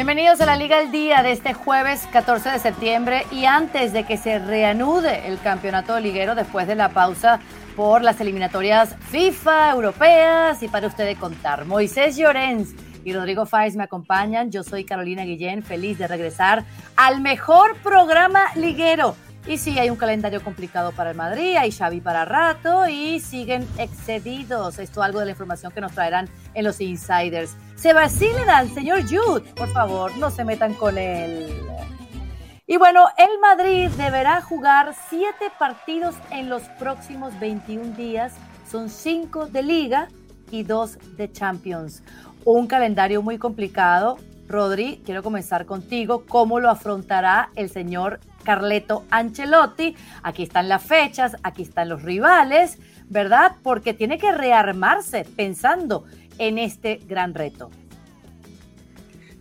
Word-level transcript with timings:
Bienvenidos 0.00 0.40
a 0.40 0.46
la 0.46 0.56
Liga 0.56 0.78
al 0.78 0.90
Día 0.90 1.22
de 1.22 1.30
este 1.30 1.52
jueves 1.52 2.08
14 2.10 2.48
de 2.48 2.58
septiembre 2.58 3.26
y 3.30 3.44
antes 3.44 3.92
de 3.92 4.04
que 4.04 4.16
se 4.16 4.38
reanude 4.38 5.28
el 5.28 5.38
campeonato 5.38 6.00
liguero 6.00 6.34
después 6.34 6.66
de 6.66 6.74
la 6.74 6.88
pausa 6.88 7.38
por 7.76 8.00
las 8.00 8.18
eliminatorias 8.18 8.96
FIFA, 9.10 9.72
europeas 9.72 10.62
y 10.62 10.68
para 10.68 10.86
ustedes 10.86 11.18
contar. 11.18 11.66
Moisés 11.66 12.16
Llorens 12.16 12.74
y 13.04 13.12
Rodrigo 13.12 13.44
Fáez 13.44 13.76
me 13.76 13.84
acompañan. 13.84 14.50
Yo 14.50 14.62
soy 14.62 14.84
Carolina 14.84 15.24
Guillén, 15.24 15.62
feliz 15.62 15.98
de 15.98 16.08
regresar 16.08 16.64
al 16.96 17.20
mejor 17.20 17.76
programa 17.82 18.46
liguero. 18.54 19.16
Y 19.50 19.58
sí, 19.58 19.80
hay 19.80 19.90
un 19.90 19.96
calendario 19.96 20.44
complicado 20.44 20.92
para 20.92 21.10
el 21.10 21.16
Madrid, 21.16 21.56
hay 21.56 21.72
Xavi 21.72 22.00
para 22.00 22.24
rato 22.24 22.88
y 22.88 23.18
siguen 23.18 23.66
excedidos. 23.78 24.78
Esto 24.78 25.00
es 25.00 25.04
algo 25.04 25.18
de 25.18 25.24
la 25.24 25.32
información 25.32 25.72
que 25.72 25.80
nos 25.80 25.90
traerán 25.90 26.28
en 26.54 26.62
los 26.62 26.80
insiders. 26.80 27.56
Se 27.74 27.92
vacilen 27.92 28.48
al 28.48 28.70
señor 28.70 29.02
Jude, 29.02 29.52
por 29.56 29.66
favor, 29.72 30.16
no 30.18 30.30
se 30.30 30.44
metan 30.44 30.74
con 30.74 30.96
él. 30.96 31.52
Y 32.68 32.76
bueno, 32.76 33.06
el 33.18 33.40
Madrid 33.40 33.88
deberá 33.96 34.40
jugar 34.40 34.94
siete 35.08 35.50
partidos 35.58 36.14
en 36.30 36.48
los 36.48 36.62
próximos 36.78 37.36
21 37.40 37.96
días. 37.96 38.34
Son 38.70 38.88
cinco 38.88 39.46
de 39.46 39.64
liga 39.64 40.06
y 40.52 40.62
dos 40.62 40.96
de 41.16 41.32
Champions. 41.32 42.04
Un 42.44 42.68
calendario 42.68 43.20
muy 43.20 43.36
complicado. 43.36 44.16
Rodri, 44.46 45.02
quiero 45.04 45.24
comenzar 45.24 45.66
contigo. 45.66 46.24
¿Cómo 46.28 46.60
lo 46.60 46.70
afrontará 46.70 47.50
el 47.56 47.68
señor 47.68 48.20
Carleto 48.44 49.04
Ancelotti? 49.10 49.96
Aquí 50.22 50.42
están 50.42 50.68
las 50.68 50.82
fechas, 50.82 51.36
aquí 51.42 51.62
están 51.62 51.88
los 51.88 52.02
rivales, 52.02 52.78
¿verdad? 53.08 53.56
Porque 53.62 53.94
tiene 53.94 54.18
que 54.18 54.32
rearmarse 54.32 55.26
pensando 55.36 56.04
en 56.38 56.58
este 56.58 57.00
gran 57.06 57.34
reto. 57.34 57.70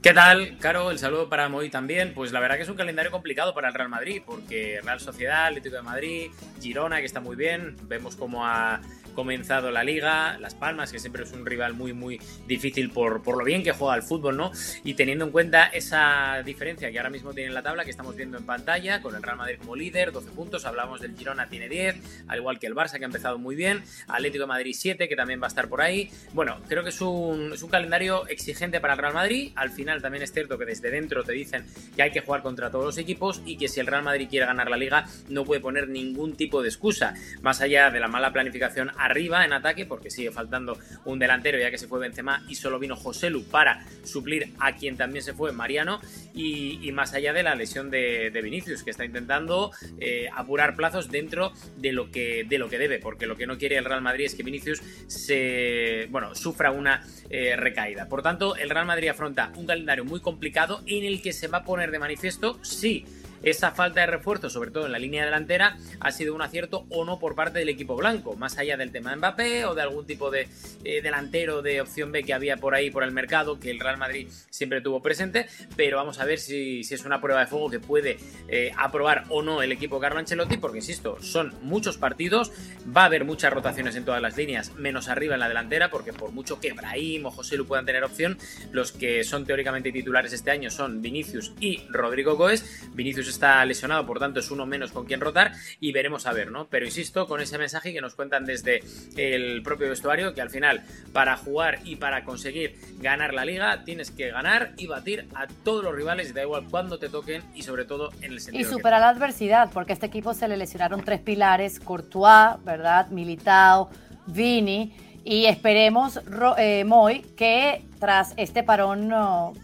¿Qué 0.02 0.13
tal, 0.13 0.58
Caro? 0.59 0.91
El 0.91 0.98
saludo 0.98 1.27
para 1.27 1.49
Moy 1.49 1.70
también. 1.70 2.13
Pues 2.13 2.31
la 2.31 2.39
verdad 2.39 2.55
que 2.55 2.63
es 2.63 2.70
un 2.70 2.77
calendario 2.77 3.12
complicado 3.12 3.53
para 3.53 3.67
el 3.67 3.73
Real 3.73 3.89
Madrid, 3.89 4.22
porque 4.25 4.80
Real 4.81 5.02
Sociedad, 5.02 5.47
Atlético 5.47 5.75
de 5.75 5.81
Madrid, 5.81 6.31
Girona, 6.61 7.00
que 7.00 7.06
está 7.06 7.19
muy 7.19 7.36
bien. 7.36 7.75
Vemos 7.84 8.16
cómo 8.16 8.45
ha 8.45 8.80
comenzado 9.10 9.72
la 9.72 9.84
liga, 9.84 10.38
Las 10.40 10.56
Palmas, 10.56 10.92
que 10.92 11.00
siempre 11.00 11.24
es 11.24 11.32
un 11.32 11.46
rival 11.46 11.74
muy, 11.74 11.94
muy 11.94 12.20
difícil 12.48 12.92
por, 12.92 13.22
por 13.22 13.38
lo 13.38 13.44
bien 13.44 13.64
que 13.64 13.72
juega 13.72 13.94
al 13.94 14.04
fútbol, 14.04 14.38
¿no? 14.38 14.52
Y 14.84 14.94
teniendo 14.94 15.26
en 15.26 15.32
cuenta 15.32 15.68
esa 15.68 16.42
diferencia 16.44 16.92
que 16.92 16.98
ahora 16.98 17.10
mismo 17.10 17.34
tiene 17.34 17.50
en 17.50 17.54
la 17.54 17.64
tabla, 17.64 17.84
que 17.84 17.92
estamos 17.92 18.16
viendo 18.16 18.38
en 18.38 18.46
pantalla, 18.46 19.02
con 19.02 19.16
el 19.16 19.24
Real 19.24 19.38
Madrid 19.38 19.58
como 19.60 19.76
líder, 19.76 20.12
12 20.12 20.32
puntos, 20.32 20.66
hablamos 20.66 21.02
del 21.02 21.16
Girona, 21.16 21.48
tiene 21.48 21.70
10, 21.70 22.26
al 22.28 22.38
igual 22.38 22.60
que 22.60 22.68
el 22.68 22.76
Barça, 22.76 22.98
que 22.98 23.04
ha 23.04 23.08
empezado 23.08 23.38
muy 23.38 23.56
bien, 23.56 23.84
Atlético 24.08 24.44
de 24.44 24.48
Madrid 24.48 24.76
7, 24.78 25.08
que 25.08 25.16
también 25.16 25.42
va 25.42 25.46
a 25.46 25.50
estar 25.50 25.68
por 25.68 25.82
ahí. 25.82 26.10
Bueno, 26.34 26.60
creo 26.68 26.84
que 26.84 26.90
es 26.90 27.02
un, 27.02 27.54
es 27.54 27.64
un 27.64 27.70
calendario 27.70 28.28
exigente 28.28 28.80
para 28.80 28.94
el 28.94 29.00
Real 29.00 29.14
Madrid, 29.14 29.52
al 29.56 29.72
final 29.72 30.02
también 30.02 30.24
es 30.24 30.32
cierto 30.32 30.58
que 30.58 30.66
desde 30.66 30.92
dentro 30.92 31.24
te 31.24 31.34
dicen 31.34 31.66
que 31.96 32.04
hay 32.04 32.12
que 32.12 32.22
jugar 32.22 32.42
contra 32.42 32.70
todos 32.72 32.86
los 32.86 32.98
equipos 32.98 33.42
y 33.46 33.58
que 33.58 33.68
si 33.68 33.80
el 33.80 33.88
Real 33.88 34.04
Madrid 34.04 34.28
quiere 34.30 34.46
ganar 34.46 34.70
la 34.70 34.78
liga 34.78 35.06
no 35.30 35.46
puede 35.46 35.62
poner 35.62 35.88
ningún 35.90 36.36
tipo 36.36 36.62
de 36.62 36.70
excusa, 36.70 37.14
más 37.42 37.62
allá 37.62 37.90
de 37.90 38.00
la 38.00 38.08
mala 38.08 38.32
planificación 38.32 38.92
arriba 39.00 39.45
en 39.45 39.53
ataque, 39.53 39.86
porque 39.86 40.09
sigue 40.09 40.31
faltando 40.31 40.78
un 41.05 41.19
delantero 41.19 41.58
ya 41.58 41.72
que 41.72 41.78
se 41.78 41.88
fue 41.88 42.00
Benzema 42.00 42.44
y 42.47 42.55
solo 42.55 42.80
vino 42.80 42.95
José 42.95 43.30
Lu 43.30 43.44
para 43.44 43.86
suplir 44.03 44.53
a 44.59 44.75
quien 44.75 44.97
también 44.97 45.23
se 45.23 45.33
fue 45.33 45.52
Mariano 45.52 46.00
y, 46.33 46.89
más 46.94 47.14
allá 47.14 47.33
de 47.33 47.44
la 47.44 47.56
lesión 47.56 47.89
de, 47.91 48.38
Vinicius 48.44 48.83
que 48.83 48.91
está 48.91 49.06
intentando 49.06 49.72
eh, 50.00 50.30
apurar 50.36 50.75
plazos 50.75 51.09
dentro 51.09 51.53
de 51.78 51.91
lo 51.91 52.09
que 52.09 52.45
de 52.47 52.58
lo 52.58 52.69
que 52.69 52.78
debe, 52.78 53.00
porque 53.00 53.28
lo 53.28 53.38
que 53.38 53.47
no 53.47 53.58
quiere 53.58 53.78
el 53.78 53.86
Real 53.86 54.02
Madrid 54.02 54.25
es 54.25 54.36
que 54.36 54.44
Vinicius 54.44 54.81
se 55.08 56.08
bueno 56.09 56.36
sufra 56.36 56.72
una 56.72 57.03
eh, 57.30 57.56
recaída. 57.56 58.08
Por 58.08 58.22
tanto, 58.22 58.56
el 58.56 58.69
Real 58.69 58.86
Madrid 58.86 59.09
afronta 59.09 59.52
un 59.56 59.66
calendario 59.66 60.03
muy 60.03 60.19
complicado 60.19 60.81
en 60.88 61.03
el 61.06 61.22
que 61.22 61.31
se 61.31 61.47
va 61.47 61.59
a 61.59 61.63
poner 61.63 61.91
de 61.91 62.00
manifiesto 62.00 62.59
sí 62.63 63.06
esa 63.44 63.72
falta 63.72 64.02
de 64.02 64.08
refuerzo, 64.08 64.50
sobre 64.50 64.72
todo 64.72 64.86
en 64.86 64.92
la 64.92 65.00
línea 65.00 65.26
delantera, 65.26 65.78
ha 66.00 66.12
sido 66.12 66.36
un 66.36 66.42
acierto 66.42 66.86
o 66.90 67.06
no 67.06 67.20
por 67.20 67.36
parte 67.36 67.59
del 67.59 67.69
equipo 67.69 67.96
blanco, 67.96 68.36
más 68.36 68.58
allá 68.58 68.78
del 68.78 68.91
tema 68.91 69.12
de 69.12 69.18
Mbappé 69.18 69.66
o 69.66 69.75
de 69.75 69.81
algún 69.81 70.06
tipo 70.06 70.31
de 70.31 70.47
eh, 70.84 71.02
delantero 71.02 71.62
de 71.62 71.81
opción 71.81 72.12
B 72.12 72.24
que 72.24 72.34
había 72.34 72.58
por 72.58 72.75
ahí 72.75 72.91
por 72.91 73.03
el 73.03 73.12
mercado, 73.12 73.59
que 73.59 73.72
el 73.72 73.80
Real 73.80 73.97
Madrid 73.97 74.28
siempre 74.50 74.81
tuvo 74.81 75.02
presente, 75.02 75.47
pero 75.75 75.97
vamos 75.97 76.19
a 76.19 76.25
ver 76.25 76.40
si, 76.40 76.81
es 76.81 77.06
una 77.06 77.22
prueba 77.22 77.41
de 77.41 77.47
fuego 77.47 77.69
que 77.69 77.80
puede 77.80 78.18
eh, 78.47 78.72
aprobar 78.78 79.25
o 79.30 79.42
no 79.42 79.62
el 79.62 79.72
equipo 79.72 80.00
Carlo 80.00 80.19
Ancelotti, 80.19 80.58
porque 80.58 80.80
insisto, 80.80 81.22
son 81.22 81.53
muchos 81.62 81.97
partidos, 81.97 82.52
va 82.96 83.03
a 83.03 83.06
haber 83.06 83.25
muchas 83.25 83.53
rotaciones 83.53 83.96
en 83.96 84.06
todas 84.06 84.22
las 84.22 84.38
líneas, 84.38 84.74
menos 84.75 85.08
arriba 85.08 85.36
en 85.36 85.40
la 85.40 85.47
delantera, 85.47 85.90
porque 85.90 86.13
por 86.13 86.31
mucho 86.31 86.59
que 86.59 86.74
Brahim 86.74 87.25
o 87.25 87.31
José 87.31 87.58
Lu 87.58 87.66
puedan 87.66 87.86
tener 87.86 88.03
opción, 88.03 88.38
los 88.72 88.92
que 88.92 89.24
son 89.24 89.46
teóricamente 89.46 89.92
titulares 89.92 90.34
este 90.34 90.52
año 90.52 90.69
son 90.69 91.02
Vinicius 91.02 91.53
y 91.59 91.84
Rodrigo 91.90 92.36
Goes. 92.36 92.90
Vinicius 92.94 93.28
está 93.29 93.63
lesionado, 93.66 94.06
por 94.06 94.19
tanto 94.19 94.40
es 94.40 94.51
uno 94.51 94.66
menos 94.66 94.91
con 94.91 95.06
quien 95.06 95.22
rotar 95.22 95.53
y 95.79 95.91
veremos 95.91 96.25
a 96.25 96.34
ver, 96.34 96.51
¿no? 96.51 96.67
Pero 96.67 96.85
insisto 96.85 97.28
con 97.28 97.41
ese 97.41 97.57
mensaje 97.57 97.94
que 97.94 98.01
nos 98.01 98.16
cuentan 98.16 98.45
desde 98.45 98.81
el 99.16 99.62
propio 99.63 99.90
vestuario 99.90 100.34
que 100.34 100.41
al 100.41 100.50
final 100.50 100.84
para 101.13 101.38
jugar 101.38 101.79
y 101.84 101.95
para 101.95 102.23
conseguir 102.23 102.75
ganar 103.00 103.34
la 103.34 103.45
liga 103.45 103.84
tienes 103.84 104.12
que 104.12 104.29
ganar 104.29 104.73
y 104.78 104.88
batir 104.88 105.28
a 105.35 105.47
todos 105.63 105.84
los 105.84 105.95
rivales, 105.95 106.34
da 106.34 106.44
igual 106.44 106.66
cuándo 106.69 107.00
te 107.00 107.09
toquen 107.09 107.44
y 107.56 107.63
sobre 107.63 107.85
todo 107.85 108.12
en 108.22 108.34
el 108.34 108.39
sentido. 108.39 108.68
Y 108.68 108.72
superar 108.72 109.01
la 109.01 109.09
adversidad, 109.09 109.69
porque 109.72 109.94
a 109.94 109.95
este 109.95 110.06
equipo 110.06 110.34
se 110.34 110.47
le 110.47 110.57
lesionaron 110.57 111.03
tres 111.03 111.19
pilares, 111.19 111.79
Courtois, 111.79 112.63
¿verdad? 112.63 113.07
Militao, 113.09 113.89
Vini. 114.28 114.94
Y 115.23 115.45
esperemos, 115.45 116.19
eh, 116.57 116.84
Moy, 116.85 117.22
que 117.38 117.85
tras 118.00 118.34
este 118.38 118.63
parón 118.63 119.12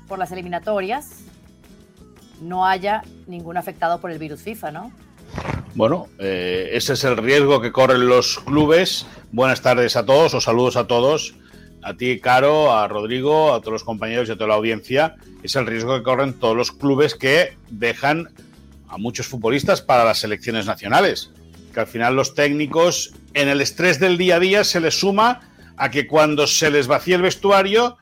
por 0.08 0.20
las 0.20 0.32
eliminatorias, 0.32 1.24
no 2.42 2.66
haya 2.66 3.04
ningún 3.28 3.58
afectado 3.58 4.00
por 4.00 4.12
el 4.12 4.20
virus 4.20 4.42
FIFA, 4.42 4.72
¿no? 4.72 4.92
Bueno, 5.74 6.08
eh, 6.20 6.70
ese 6.74 6.94
es 6.94 7.04
el 7.04 7.18
riesgo 7.18 7.62
que 7.62 7.72
corren 7.72 8.08
los 8.08 8.40
clubes. 8.40 9.06
Buenas 9.32 9.62
tardes 9.62 9.96
a 9.96 10.06
todos, 10.06 10.34
o 10.34 10.42
saludos 10.42 10.78
a 10.78 10.88
todos. 10.88 11.36
A 11.84 11.96
ti, 11.96 12.20
Caro, 12.20 12.74
a 12.74 12.88
Rodrigo, 12.88 13.54
a 13.54 13.60
todos 13.60 13.74
los 13.74 13.84
compañeros 13.84 14.30
y 14.30 14.32
a 14.32 14.36
toda 14.36 14.48
la 14.48 14.56
audiencia. 14.56 15.16
Es 15.44 15.56
el 15.56 15.68
riesgo 15.68 15.96
que 15.98 16.04
corren 16.04 16.34
todos 16.40 16.56
los 16.56 16.72
clubes 16.72 17.14
que 17.14 17.58
dejan 17.70 18.30
a 18.88 18.98
muchos 18.98 19.28
futbolistas 19.28 19.82
para 19.82 20.06
las 20.06 20.20
selecciones 20.20 20.66
nacionales. 20.66 21.32
Que 21.74 21.82
al 21.82 21.88
final 21.88 22.16
los 22.16 22.34
técnicos, 22.34 23.14
en 23.34 23.50
el 23.50 23.60
estrés 23.60 24.00
del 24.00 24.18
día 24.18 24.38
a 24.38 24.40
día, 24.40 24.64
se 24.64 24.80
les 24.80 24.98
suma 24.98 25.42
a 25.76 25.92
que 25.92 26.08
cuando 26.08 26.48
se 26.48 26.72
les 26.72 26.88
vacía 26.88 27.18
el 27.18 27.22
vestuario, 27.22 27.98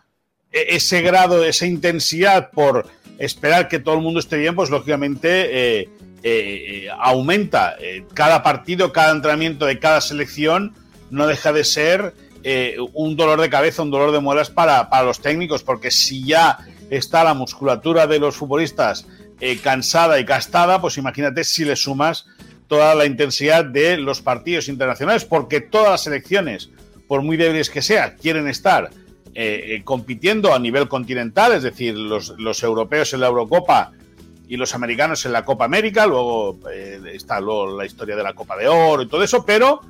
e-, 0.52 0.76
ese 0.76 1.02
grado, 1.02 1.44
esa 1.44 1.66
intensidad 1.66 2.52
por 2.52 2.88
esperar 3.18 3.68
que 3.68 3.80
todo 3.80 3.96
el 3.96 4.02
mundo 4.02 4.20
esté 4.20 4.38
bien, 4.38 4.56
pues 4.56 4.70
lógicamente 4.70 5.82
eh, 5.82 5.90
eh, 6.24 6.88
aumenta. 7.00 7.76
Eh, 7.80 8.06
cada 8.14 8.44
partido, 8.44 8.92
cada 8.92 9.12
entrenamiento 9.12 9.66
de 9.66 9.80
cada 9.80 10.02
selección 10.02 10.74
no 11.10 11.28
deja 11.28 11.52
de 11.52 11.64
ser 11.64 12.14
un 12.94 13.16
dolor 13.16 13.40
de 13.40 13.50
cabeza, 13.50 13.84
un 13.84 13.92
dolor 13.92 14.12
de 14.12 14.20
muelas 14.20 14.50
para, 14.50 14.90
para, 14.90 15.06
los 15.06 15.22
técnicos, 15.22 15.64
porque 15.64 15.92
si 15.92 16.26
ya 16.26 16.58
está 16.90 17.24
la 17.24 17.34
musculatura 17.34 18.06
de 18.06 18.20
los 18.20 18.36
futbolistas 18.36 19.08
cansada 19.64 20.20
y 20.20 20.26
gastada, 20.26 20.82
pues 20.82 20.98
imagínate 20.98 21.46
si 21.46 21.64
le 21.64 21.78
sumas 21.78 22.26
toda 22.68 22.96
la 22.96 23.06
intensidad 23.06 23.64
de 23.64 23.96
los 23.96 24.22
partidos 24.22 24.68
internacionales, 24.68 25.24
porque 25.24 25.62
todas 25.62 25.92
las 25.92 26.04
selecciones, 26.04 26.70
por 27.08 27.22
muy 27.22 27.38
débiles 27.38 27.70
que 27.70 27.82
sean, 27.82 28.18
quieren 28.22 28.50
estar 28.50 28.90
eh, 29.36 29.78
eh, 29.78 29.82
compitiendo 29.84 30.54
a 30.54 30.60
nivel 30.60 30.88
continental, 30.88 31.54
es 31.54 31.64
decir, 31.64 31.96
los, 31.96 32.30
europeos 32.62 33.14
en 33.14 33.22
la 33.22 33.28
Eurocopa 33.28 33.92
y 34.48 34.58
los 34.58 34.76
americanos 34.76 35.26
en 35.26 35.32
la 35.32 35.44
Copa 35.44 35.66
América, 35.66 36.06
luego 36.06 36.60
eh, 36.72 37.00
está 37.14 37.40
luego 37.40 37.76
la 37.76 37.84
historia 37.84 38.16
de 38.16 38.22
la 38.22 38.34
Copa 38.34 38.56
de 38.56 38.68
Oro 38.68 39.02
y 39.02 39.08
todo 39.08 39.24
eso, 39.24 39.44
pero 39.44 39.82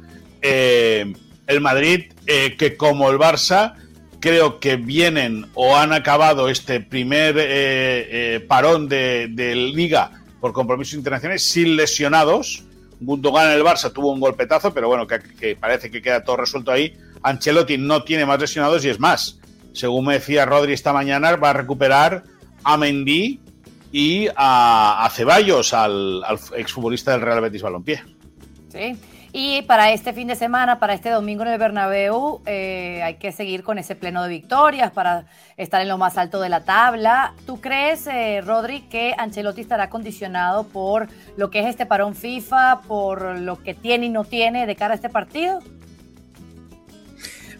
el 0.42 1.62
Madrid, 1.62 2.14
que 2.26 2.76
como 2.78 3.10
el 3.10 3.18
Barça, 3.18 3.76
creo 4.22 4.62
que 4.62 4.78
vienen 4.78 5.48
o 5.56 5.76
han 5.76 5.92
acabado 5.92 6.48
este 6.48 6.80
primer 6.80 8.46
parón 8.48 8.88
de, 8.88 9.30
liga 9.74 10.12
por 10.40 10.54
compromisos 10.54 10.96
internacionales 10.96 11.50
sin 11.50 11.76
lesionados. 11.76 12.64
Gundogan 13.00 13.52
en 13.52 13.58
el 13.58 13.64
Barça 13.64 13.92
tuvo 13.92 14.12
un 14.12 14.20
golpetazo, 14.20 14.74
pero 14.74 14.88
bueno, 14.88 15.08
que 15.08 15.58
parece 15.58 15.90
que 15.90 16.02
queda 16.02 16.24
todo 16.24 16.38
resuelto 16.38 16.72
ahí 16.72 16.98
Ancelotti 17.24 17.78
no 17.78 18.04
tiene 18.04 18.26
más 18.26 18.40
lesionados 18.40 18.84
y 18.86 18.90
es 18.90 19.00
más. 19.00 19.40
Según 19.74 20.06
me 20.06 20.16
decía 20.16 20.46
Rodri 20.46 20.74
esta 20.74 20.94
mañana, 20.94 21.36
va 21.36 21.50
a 21.50 21.54
recuperar 21.54 22.24
a 22.64 22.78
Mendy 22.78 23.40
y 23.92 24.28
a, 24.36 25.10
Ceballos, 25.12 25.74
al, 25.74 26.24
exfutbolista 26.56 27.12
del 27.12 27.22
Real 27.22 27.42
Betis 27.42 27.62
Balompié. 27.62 28.04
Sí. 28.70 28.98
Y 29.36 29.64
para 29.64 29.92
este 29.92 30.14
fin 30.14 30.28
de 30.28 30.36
semana, 30.36 30.78
para 30.78 30.94
este 30.94 31.10
domingo 31.10 31.42
en 31.42 31.50
el 31.50 31.58
Bernabéu, 31.58 32.42
eh, 32.46 33.02
hay 33.02 33.16
que 33.16 33.32
seguir 33.32 33.64
con 33.64 33.80
ese 33.80 33.96
pleno 33.96 34.22
de 34.22 34.30
victorias 34.30 34.92
para 34.92 35.26
estar 35.58 35.82
en 35.82 35.88
lo 35.88 35.98
más 35.98 36.20
alto 36.20 36.40
de 36.40 36.50
la 36.50 36.64
tabla. 36.66 37.34
¿Tú 37.48 37.60
crees, 37.60 38.06
eh, 38.06 38.42
Rodri, 38.46 38.82
que 38.82 39.16
Ancelotti 39.18 39.62
estará 39.62 39.90
condicionado 39.90 40.66
por 40.66 41.08
lo 41.36 41.50
que 41.50 41.62
es 41.62 41.66
este 41.66 41.88
parón 41.88 42.14
FIFA, 42.14 42.82
por 42.82 43.40
lo 43.40 43.64
que 43.64 43.74
tiene 43.74 44.06
y 44.06 44.10
no 44.10 44.24
tiene 44.24 44.68
de 44.68 44.76
cara 44.76 44.94
a 44.94 44.96
este 44.96 45.10
partido? 45.10 45.62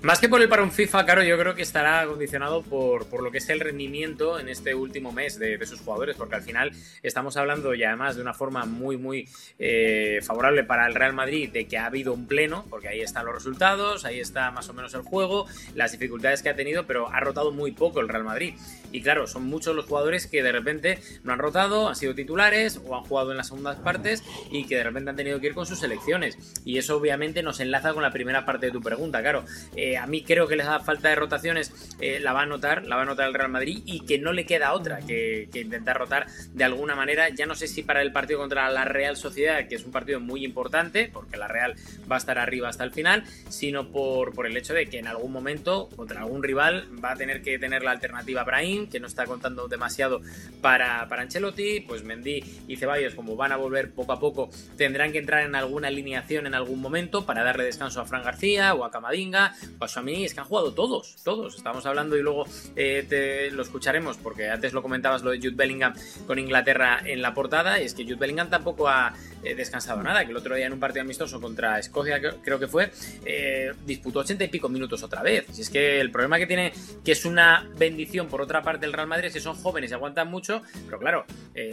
Más 0.04 0.20
que 0.20 0.28
por 0.28 0.42
el 0.42 0.50
parón 0.50 0.74
FIFA, 0.74 1.06
claro, 1.06 1.24
yo 1.24 1.38
creo 1.38 1.56
que 1.56 1.62
estará 1.62 2.06
condicionado 2.06 2.62
por, 2.62 3.06
por 3.06 3.24
lo 3.24 3.32
que 3.32 3.38
es 3.38 3.48
el 3.48 3.62
rendimiento 3.62 4.38
en 4.38 4.50
este 4.50 4.76
último 4.76 5.14
mes 5.14 5.40
de, 5.40 5.66
sus 5.66 5.80
jugadores, 5.80 6.18
porque 6.18 6.36
al 6.36 6.42
final 6.42 6.74
estamos 7.02 7.38
hablando 7.38 7.74
y 7.74 7.86
además 7.86 8.18
de 8.18 8.22
una 8.22 8.34
forma 8.34 8.66
muy, 8.66 8.98
muy 8.98 9.30
eh, 9.60 10.20
favorable 10.22 10.66
para 10.66 10.88
el 10.88 10.94
Real 10.94 11.14
Madrid 11.14 11.50
de 11.54 11.68
que 11.70 11.78
ha 11.78 11.86
habido 11.86 12.14
un 12.14 12.28
pleno, 12.28 12.66
porque 12.70 12.90
ahí 12.90 13.00
están 13.00 13.26
los 13.26 13.34
resultados, 13.34 14.04
ahí 14.04 14.20
está 14.20 14.52
más 14.52 14.68
o 14.68 14.74
menos 14.74 14.94
el 14.94 15.04
juego, 15.04 15.46
las 15.74 15.94
dificultades 15.94 16.44
que 16.44 16.50
ha 16.50 16.56
tenido, 16.58 16.86
pero 16.86 17.10
ha 17.10 17.22
rotado 17.22 17.54
muy 17.54 17.72
poco 17.72 18.02
el 18.02 18.10
Real 18.10 18.26
Madrid. 18.26 18.56
Y 18.92 19.02
claro, 19.02 19.26
son 19.26 19.46
muchos 19.46 19.74
los 19.74 19.86
jugadores 19.86 20.28
que 20.28 20.44
de 20.44 20.52
repente 20.52 21.00
no 21.24 21.32
han 21.32 21.40
rotado, 21.40 21.88
han 21.88 21.96
sido 21.96 22.14
titulares 22.14 22.82
o 22.86 22.98
han 22.98 23.04
jugado 23.06 23.32
en 23.32 23.38
las 23.38 23.48
segundas 23.48 23.78
partes 23.78 24.22
y 24.52 24.66
que 24.68 24.76
de 24.76 24.84
repente 24.84 25.12
han 25.12 25.16
tenido 25.16 25.40
que 25.40 25.48
ir 25.48 25.54
con 25.54 25.66
sus 25.66 25.80
selecciones. 25.80 26.38
Y 26.66 26.78
eso 26.78 26.98
obviamente 26.98 27.42
nos 27.42 27.62
enlaza 27.62 27.94
con 27.94 28.04
la 28.04 28.12
primera 28.12 28.46
parte 28.46 28.66
de 28.66 28.74
tu 28.74 28.82
pregunta, 28.82 29.22
claro. 29.22 29.46
Eh, 29.78 29.93
a 29.98 30.08
mí 30.08 30.24
creo 30.24 30.48
que 30.48 30.56
les 30.56 30.66
da 30.66 30.80
falta 30.80 31.10
de 31.10 31.16
rotaciones, 31.16 31.96
eh, 32.00 32.20
la 32.20 32.34
va 32.34 32.42
a 32.42 32.46
notar, 32.46 32.86
la 32.86 32.96
va 32.96 33.04
a 33.04 33.06
notar 33.06 33.28
el 33.28 33.34
Real 33.34 33.50
Madrid 33.50 33.82
y 33.86 34.02
que 34.02 34.20
no 34.20 34.34
le 34.34 34.46
queda 34.46 34.74
otra 34.74 35.00
que, 35.00 35.50
intentar 35.54 35.98
rotar 35.98 36.28
de 36.54 36.64
alguna 36.64 36.96
manera. 36.96 37.30
Ya 37.30 37.46
no 37.46 37.56
sé 37.56 37.68
si 37.68 37.84
para 37.84 38.02
el 38.02 38.12
partido 38.12 38.40
contra 38.40 38.70
la 38.70 38.86
Real 38.86 39.16
Sociedad, 39.16 39.68
que 39.68 39.76
es 39.76 39.86
un 39.86 39.92
partido 39.92 40.20
muy 40.20 40.44
importante, 40.44 41.10
porque 41.12 41.38
la 41.38 41.48
Real 41.48 41.76
va 42.12 42.16
a 42.16 42.20
estar 42.20 42.38
arriba 42.38 42.70
hasta 42.70 42.84
el 42.84 42.92
final, 42.92 43.24
sino 43.50 43.90
por, 43.92 44.34
por 44.34 44.46
el 44.46 44.58
hecho 44.58 44.74
de 44.74 44.88
que 44.88 45.00
en 45.00 45.08
algún 45.08 45.32
momento 45.32 45.90
contra 45.96 46.22
algún 46.22 46.44
rival 46.44 46.88
va 47.04 47.12
a 47.12 47.16
tener 47.16 47.42
que 47.42 47.60
tener 47.60 47.84
la 47.84 47.92
alternativa 47.92 48.44
Brahim, 48.44 48.90
que 48.90 49.00
no 49.00 49.08
está 49.08 49.26
contando 49.26 49.68
demasiado 49.68 50.22
para, 50.62 51.08
para 51.08 51.22
Ancelotti, 51.24 51.82
pues 51.82 52.04
Mendy 52.04 52.44
y 52.68 52.78
Ceballos, 52.78 53.16
como 53.16 53.36
van 53.36 53.52
a 53.52 53.58
volver 53.58 53.92
poco 53.92 54.14
a 54.14 54.20
poco, 54.20 54.50
tendrán 54.78 55.12
que 55.12 55.20
entrar 55.20 55.44
en 55.44 55.56
alguna 55.56 55.88
alineación 55.88 56.48
en 56.48 56.56
algún 56.56 56.82
momento 56.82 57.26
para 57.26 57.44
darle 57.44 57.64
descanso 57.64 58.02
a 58.02 58.06
Fran 58.06 58.24
García 58.24 58.74
o 58.74 58.84
a 58.84 58.92
Camadinga 58.92 59.56
a 59.84 60.02
mí 60.02 60.24
es 60.24 60.34
que 60.34 60.40
han 60.40 60.46
jugado 60.46 60.74
todos, 60.74 61.18
todos. 61.24 61.56
Estamos 61.56 61.86
hablando 61.86 62.16
y 62.16 62.22
luego 62.22 62.46
eh, 62.76 63.06
te 63.08 63.52
lo 63.52 63.62
escucharemos 63.62 64.18
porque 64.18 64.50
antes 64.50 64.72
lo 64.72 64.82
comentabas 64.82 65.24
lo 65.24 65.32
de 65.32 65.38
Jude 65.38 65.56
Bellingham 65.56 65.94
con 66.26 66.40
Inglaterra 66.40 67.02
en 67.06 67.22
la 67.22 67.34
portada 67.34 67.82
y 67.82 67.86
es 67.86 67.94
que 67.94 68.04
Jude 68.04 68.16
Bellingham 68.16 68.50
tampoco 68.50 68.88
ha 68.88 69.14
eh, 69.44 69.56
descansado 69.56 70.02
nada, 70.02 70.24
que 70.24 70.32
el 70.32 70.38
otro 70.38 70.56
día 70.56 70.68
en 70.68 70.74
un 70.74 70.80
partido 70.80 71.02
amistoso 71.02 71.42
contra 71.42 71.78
Escocia 71.80 72.22
creo 72.42 72.60
que 72.60 72.68
fue, 72.68 72.92
eh, 73.26 73.74
disputó 73.86 74.20
ochenta 74.20 74.46
y 74.46 74.48
pico 74.48 74.70
minutos 74.70 75.04
otra 75.04 75.22
vez. 75.22 75.46
Si 75.52 75.62
es 75.62 75.70
que 75.70 76.00
el 76.00 76.12
problema 76.12 76.38
que 76.38 76.48
tiene, 76.48 76.72
que 77.04 77.12
es 77.12 77.26
una 77.26 77.68
bendición 77.78 78.28
por 78.28 78.42
otra 78.42 78.62
parte 78.62 78.86
el 78.86 78.94
Real 78.94 79.08
Madrid, 79.08 79.28
es 79.28 79.34
que 79.34 79.42
son 79.42 79.56
jóvenes 79.56 79.92
y 79.92 79.94
aguantan 79.94 80.30
mucho, 80.30 80.62
pero 80.86 80.98
claro, 81.00 81.26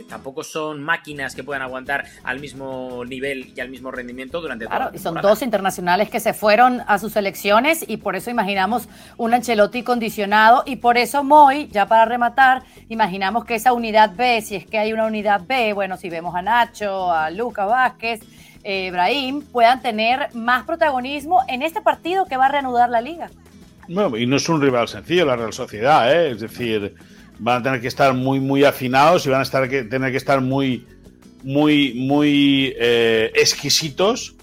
tampoco 0.09 0.43
son 0.43 0.83
máquinas 0.83 1.35
que 1.35 1.45
puedan 1.45 1.63
aguantar 1.63 2.07
al 2.25 2.41
mismo 2.41 3.05
nivel 3.05 3.53
y 3.55 3.61
al 3.61 3.69
mismo 3.69 3.91
rendimiento 3.91 4.41
durante 4.41 4.67
claro, 4.67 4.91
y 4.93 4.99
son 4.99 5.15
dos 5.21 5.43
internacionales 5.43 6.11
que 6.11 6.21
se 6.21 6.35
fueron 6.35 6.83
a 6.87 6.99
sus 6.99 7.13
selecciones 7.13 7.85
y 7.87 7.99
por 8.01 8.17
eso 8.17 8.31
imaginamos 8.31 8.89
un 9.17 9.35
Ancelotti 9.35 9.83
condicionado 9.83 10.63
y 10.67 10.77
por 10.77 10.99
eso 10.99 11.23
Moy, 11.23 11.69
ya 11.69 11.87
para 11.87 12.05
rematar, 12.05 12.63
imaginamos 12.89 13.45
que 13.45 13.55
esa 13.55 13.73
unidad 13.73 14.15
B, 14.17 14.43
si 14.43 14.57
es 14.57 14.67
que 14.67 14.79
hay 14.79 14.93
una 14.93 15.07
unidad 15.07 15.43
B, 15.47 15.73
bueno, 15.73 15.97
si 15.97 16.11
vemos 16.11 16.35
a 16.35 16.43
Nacho, 16.43 17.13
a 17.13 17.31
Luca 17.31 17.65
Vázquez, 17.67 18.21
eh, 18.65 18.93
puedan 19.53 19.81
tener 19.81 20.35
más 20.35 20.65
protagonismo 20.65 21.41
en 21.49 21.63
este 21.63 21.81
partido 21.81 22.27
que 22.27 22.37
va 22.37 22.47
a 22.47 22.49
reanudar 22.51 22.91
la 22.91 23.01
liga. 23.01 23.31
Bueno, 23.89 24.17
y 24.17 24.27
no 24.27 24.37
es 24.37 24.49
un 24.49 24.61
rival 24.61 24.89
sencillo 24.89 25.25
la 25.25 25.37
Real 25.37 25.53
Sociedad, 25.53 26.13
¿eh? 26.13 26.31
es 26.31 26.41
decir, 26.41 26.95
van 27.39 27.61
a 27.61 27.63
tener 27.63 27.81
que 27.81 27.89
estar 27.89 28.15
muy, 28.15 28.39
muy 28.39 28.65
afinados 28.65 29.27
y 29.27 29.31
van 29.31 29.41
a 29.41 29.43
estar 29.43 29.69
tener 29.69 30.11
que 30.11 30.17
estar 30.17 30.41
muy, 30.41 30.87
muy, 31.43 31.95
muy 31.95 32.75
eh, 32.79 33.33
exquisitos 33.35 34.37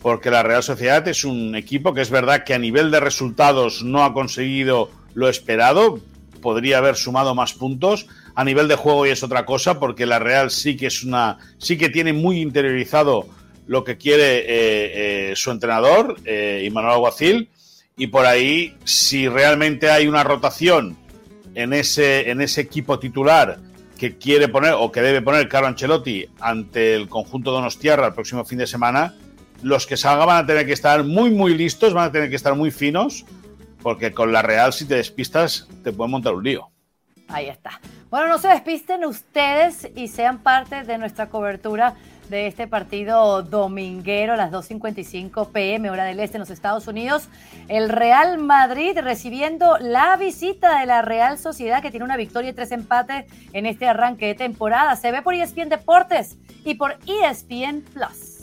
porque 0.00 0.30
la 0.30 0.42
Real 0.42 0.62
Sociedad 0.62 1.06
es 1.08 1.24
un 1.24 1.54
equipo 1.54 1.94
que 1.94 2.02
es 2.02 2.10
verdad 2.10 2.44
que 2.44 2.54
a 2.54 2.58
nivel 2.58 2.90
de 2.90 3.00
resultados 3.00 3.82
no 3.82 4.04
ha 4.04 4.12
conseguido 4.12 4.90
lo 5.14 5.28
esperado, 5.28 6.00
podría 6.38 6.78
haber 6.78 6.96
sumado 6.96 7.34
más 7.34 7.52
puntos. 7.52 8.06
A 8.34 8.44
nivel 8.44 8.68
de 8.68 8.76
juego 8.76 9.04
y 9.04 9.10
es 9.10 9.24
otra 9.24 9.44
cosa, 9.44 9.80
porque 9.80 10.06
la 10.06 10.20
Real 10.20 10.52
sí 10.52 10.76
que 10.76 10.86
es 10.86 11.02
una, 11.02 11.38
sí 11.58 11.76
que 11.76 11.88
tiene 11.88 12.12
muy 12.12 12.40
interiorizado 12.40 13.26
lo 13.66 13.82
que 13.82 13.98
quiere 13.98 14.38
eh, 14.38 15.30
eh, 15.30 15.32
su 15.34 15.50
entrenador, 15.50 16.16
eh, 16.24 16.62
Imanuel 16.64 16.94
Aguacil, 16.94 17.50
y 17.96 18.06
por 18.06 18.26
ahí, 18.26 18.76
si 18.84 19.28
realmente 19.28 19.90
hay 19.90 20.06
una 20.06 20.22
rotación 20.22 20.96
en 21.54 21.72
ese, 21.72 22.30
en 22.30 22.40
ese 22.40 22.60
equipo 22.60 23.00
titular 23.00 23.58
que 23.98 24.16
quiere 24.16 24.46
poner 24.46 24.74
o 24.78 24.92
que 24.92 25.02
debe 25.02 25.20
poner 25.20 25.48
Carlo 25.48 25.66
Ancelotti 25.66 26.24
ante 26.38 26.94
el 26.94 27.08
conjunto 27.08 27.50
Donostiarra 27.50 28.06
el 28.06 28.14
próximo 28.14 28.44
fin 28.44 28.58
de 28.58 28.68
semana, 28.68 29.16
los 29.62 29.86
que 29.86 29.96
salgan 29.96 30.26
van 30.26 30.44
a 30.44 30.46
tener 30.46 30.66
que 30.66 30.72
estar 30.72 31.04
muy, 31.04 31.30
muy 31.30 31.54
listos, 31.54 31.94
van 31.94 32.08
a 32.08 32.12
tener 32.12 32.30
que 32.30 32.36
estar 32.36 32.54
muy 32.54 32.70
finos, 32.70 33.24
porque 33.82 34.12
con 34.12 34.32
la 34.32 34.42
Real, 34.42 34.72
si 34.72 34.84
te 34.84 34.96
despistas, 34.96 35.68
te 35.82 35.92
pueden 35.92 36.12
montar 36.12 36.34
un 36.34 36.44
lío. 36.44 36.70
Ahí 37.28 37.48
está. 37.48 37.80
Bueno, 38.10 38.28
no 38.28 38.38
se 38.38 38.48
despisten 38.48 39.04
ustedes 39.04 39.88
y 39.94 40.08
sean 40.08 40.38
parte 40.38 40.82
de 40.82 40.96
nuestra 40.96 41.28
cobertura 41.28 41.94
de 42.30 42.46
este 42.46 42.66
partido 42.66 43.42
dominguero 43.42 44.34
a 44.34 44.36
las 44.36 44.50
2.55 44.50 45.50
pm, 45.50 45.90
hora 45.90 46.04
del 46.04 46.20
este 46.20 46.36
en 46.36 46.40
los 46.40 46.50
Estados 46.50 46.86
Unidos. 46.86 47.28
El 47.68 47.88
Real 47.88 48.38
Madrid 48.38 48.98
recibiendo 49.00 49.78
la 49.78 50.16
visita 50.16 50.78
de 50.80 50.86
la 50.86 51.02
Real 51.02 51.38
Sociedad 51.38 51.82
que 51.82 51.90
tiene 51.90 52.04
una 52.04 52.16
victoria 52.16 52.50
y 52.50 52.54
tres 52.54 52.72
empates 52.72 53.26
en 53.52 53.66
este 53.66 53.88
arranque 53.88 54.26
de 54.26 54.34
temporada. 54.34 54.96
Se 54.96 55.10
ve 55.10 55.22
por 55.22 55.34
ESPN 55.34 55.68
Deportes 55.68 56.36
y 56.64 56.74
por 56.74 56.98
ESPN 57.06 57.82
Plus. 57.92 58.37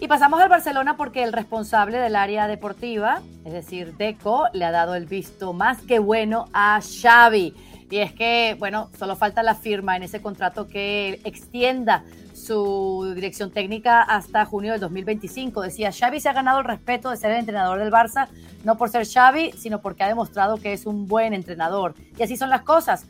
Y 0.00 0.06
pasamos 0.06 0.40
al 0.40 0.48
Barcelona 0.48 0.96
porque 0.96 1.24
el 1.24 1.32
responsable 1.32 1.98
del 1.98 2.14
área 2.14 2.46
deportiva, 2.46 3.20
es 3.44 3.52
decir, 3.52 3.96
Deco, 3.96 4.46
le 4.52 4.64
ha 4.64 4.70
dado 4.70 4.94
el 4.94 5.06
visto 5.06 5.52
más 5.52 5.82
que 5.82 5.98
bueno 5.98 6.44
a 6.52 6.80
Xavi. 6.80 7.52
Y 7.90 7.98
es 7.98 8.12
que, 8.12 8.54
bueno, 8.60 8.90
solo 8.96 9.16
falta 9.16 9.42
la 9.42 9.56
firma 9.56 9.96
en 9.96 10.04
ese 10.04 10.22
contrato 10.22 10.68
que 10.68 11.20
extienda 11.24 12.04
su 12.32 13.12
dirección 13.16 13.50
técnica 13.50 14.02
hasta 14.02 14.44
junio 14.44 14.70
del 14.70 14.80
2025. 14.80 15.62
Decía, 15.62 15.90
Xavi 15.90 16.20
se 16.20 16.28
ha 16.28 16.32
ganado 16.32 16.60
el 16.60 16.64
respeto 16.64 17.10
de 17.10 17.16
ser 17.16 17.32
el 17.32 17.38
entrenador 17.38 17.80
del 17.80 17.90
Barça, 17.90 18.28
no 18.62 18.76
por 18.76 18.90
ser 18.90 19.04
Xavi, 19.04 19.50
sino 19.58 19.80
porque 19.80 20.04
ha 20.04 20.08
demostrado 20.08 20.58
que 20.58 20.74
es 20.74 20.86
un 20.86 21.08
buen 21.08 21.34
entrenador. 21.34 21.94
Y 22.16 22.22
así 22.22 22.36
son 22.36 22.50
las 22.50 22.62
cosas. 22.62 23.08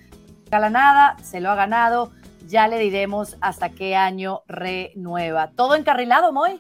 Gala 0.50 0.70
nada, 0.70 1.16
se 1.22 1.40
lo 1.40 1.50
ha 1.50 1.54
ganado, 1.54 2.12
ya 2.46 2.66
le 2.66 2.78
diremos 2.78 3.36
hasta 3.42 3.68
qué 3.68 3.94
año 3.94 4.40
renueva. 4.48 5.50
¿Todo 5.50 5.74
encarrilado, 5.74 6.32
Moy? 6.32 6.58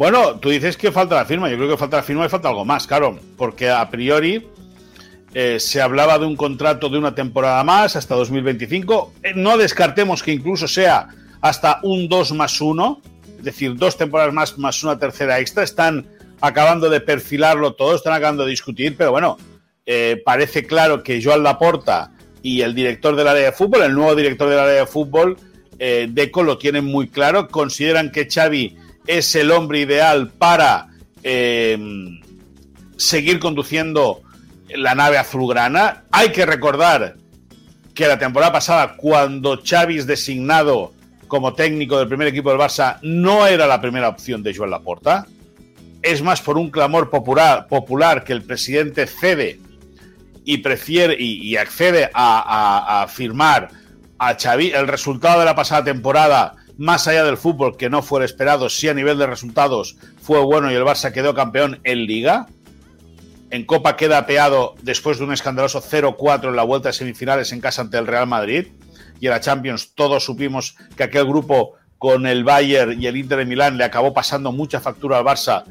Bueno, 0.00 0.36
tú 0.36 0.48
dices 0.48 0.78
que 0.78 0.90
falta 0.90 1.14
la 1.14 1.26
firma. 1.26 1.50
Yo 1.50 1.58
creo 1.58 1.68
que 1.68 1.76
falta 1.76 1.98
la 1.98 2.02
firma 2.02 2.24
y 2.24 2.30
falta 2.30 2.48
algo 2.48 2.64
más, 2.64 2.86
claro. 2.86 3.18
Porque 3.36 3.68
a 3.68 3.90
priori 3.90 4.48
eh, 5.34 5.60
se 5.60 5.82
hablaba 5.82 6.18
de 6.18 6.24
un 6.24 6.36
contrato 6.36 6.88
de 6.88 6.96
una 6.96 7.14
temporada 7.14 7.62
más 7.64 7.96
hasta 7.96 8.14
2025. 8.14 9.12
Eh, 9.22 9.32
no 9.36 9.58
descartemos 9.58 10.22
que 10.22 10.32
incluso 10.32 10.66
sea 10.66 11.08
hasta 11.42 11.80
un 11.82 12.08
2 12.08 12.32
más 12.32 12.62
1. 12.62 13.02
Es 13.40 13.44
decir, 13.44 13.76
dos 13.76 13.98
temporadas 13.98 14.32
más 14.32 14.56
más 14.56 14.82
una 14.82 14.98
tercera 14.98 15.38
extra. 15.38 15.64
Están 15.64 16.06
acabando 16.40 16.88
de 16.88 17.02
perfilarlo 17.02 17.74
todo, 17.74 17.94
están 17.94 18.14
acabando 18.14 18.44
de 18.44 18.52
discutir, 18.52 18.96
pero 18.96 19.10
bueno, 19.10 19.36
eh, 19.84 20.22
parece 20.24 20.66
claro 20.66 21.02
que 21.02 21.22
Joan 21.22 21.42
Laporta 21.42 22.10
y 22.40 22.62
el 22.62 22.74
director 22.74 23.16
del 23.16 23.28
área 23.28 23.44
de 23.44 23.52
fútbol, 23.52 23.82
el 23.82 23.92
nuevo 23.92 24.14
director 24.14 24.48
del 24.48 24.60
área 24.60 24.80
de 24.80 24.86
fútbol, 24.86 25.36
Deco, 25.76 26.42
lo 26.42 26.56
tienen 26.56 26.86
muy 26.86 27.08
claro. 27.08 27.48
Consideran 27.48 28.10
que 28.10 28.26
Xavi 28.30 28.78
es 29.06 29.34
el 29.34 29.50
hombre 29.50 29.80
ideal 29.80 30.30
para 30.30 30.88
em, 31.22 32.20
seguir 32.96 33.38
conduciendo 33.38 34.22
la 34.68 34.94
nave 34.94 35.18
azulgrana. 35.18 36.04
Hay 36.10 36.30
que 36.32 36.46
recordar 36.46 37.16
que 37.94 38.06
la 38.06 38.18
temporada 38.18 38.52
pasada, 38.52 38.96
cuando 38.96 39.60
Xavi 39.64 39.98
es 39.98 40.06
designado 40.06 40.92
como 41.28 41.54
técnico 41.54 41.98
del 41.98 42.08
primer 42.08 42.28
equipo 42.28 42.50
del 42.50 42.58
Barça, 42.58 42.98
no 43.02 43.46
era 43.46 43.66
la 43.66 43.80
primera 43.80 44.08
opción 44.08 44.42
de 44.42 44.54
Joan 44.54 44.70
Laporta. 44.70 45.26
Es 46.02 46.22
más 46.22 46.40
por 46.40 46.56
un 46.56 46.70
clamor 46.70 47.10
popular, 47.10 47.66
popular 47.68 48.24
que 48.24 48.32
el 48.32 48.42
presidente 48.42 49.06
cede 49.06 49.60
y 50.44 50.58
prefiere 50.58 51.14
y, 51.18 51.56
accede 51.56 52.10
a, 52.14 53.02
a 53.02 53.08
firmar 53.08 53.68
a 54.18 54.34
Xavi. 54.34 54.70
El 54.70 54.88
resultado 54.88 55.40
de 55.40 55.44
la 55.44 55.54
pasada 55.54 55.84
temporada 55.84 56.56
más 56.80 57.06
allá 57.06 57.24
del 57.24 57.36
fútbol 57.36 57.76
que 57.76 57.90
no 57.90 58.00
fuera 58.00 58.24
esperado, 58.24 58.70
sí 58.70 58.88
a 58.88 58.94
nivel 58.94 59.18
de 59.18 59.26
resultados 59.26 59.98
fue 60.22 60.40
bueno 60.40 60.72
y 60.72 60.74
el 60.74 60.82
Barça 60.82 61.12
quedó 61.12 61.34
campeón 61.34 61.78
en 61.84 62.06
Liga. 62.06 62.46
En 63.50 63.66
Copa 63.66 63.98
queda 63.98 64.16
apeado 64.16 64.76
después 64.80 65.18
de 65.18 65.24
un 65.24 65.32
escandaloso 65.34 65.82
0-4 65.82 66.48
en 66.48 66.56
la 66.56 66.62
vuelta 66.62 66.88
de 66.88 66.94
semifinales 66.94 67.52
en 67.52 67.60
casa 67.60 67.82
ante 67.82 67.98
el 67.98 68.06
Real 68.06 68.26
Madrid. 68.26 68.68
Y 69.20 69.26
en 69.26 69.32
la 69.32 69.40
Champions 69.40 69.92
todos 69.94 70.24
supimos 70.24 70.74
que 70.96 71.02
aquel 71.02 71.26
grupo 71.26 71.74
con 71.98 72.26
el 72.26 72.44
Bayern 72.44 72.98
y 72.98 73.06
el 73.08 73.18
Inter 73.18 73.40
de 73.40 73.44
Milán 73.44 73.76
le 73.76 73.84
acabó 73.84 74.14
pasando 74.14 74.50
mucha 74.50 74.80
factura 74.80 75.18
al 75.18 75.24
Barça 75.24 75.64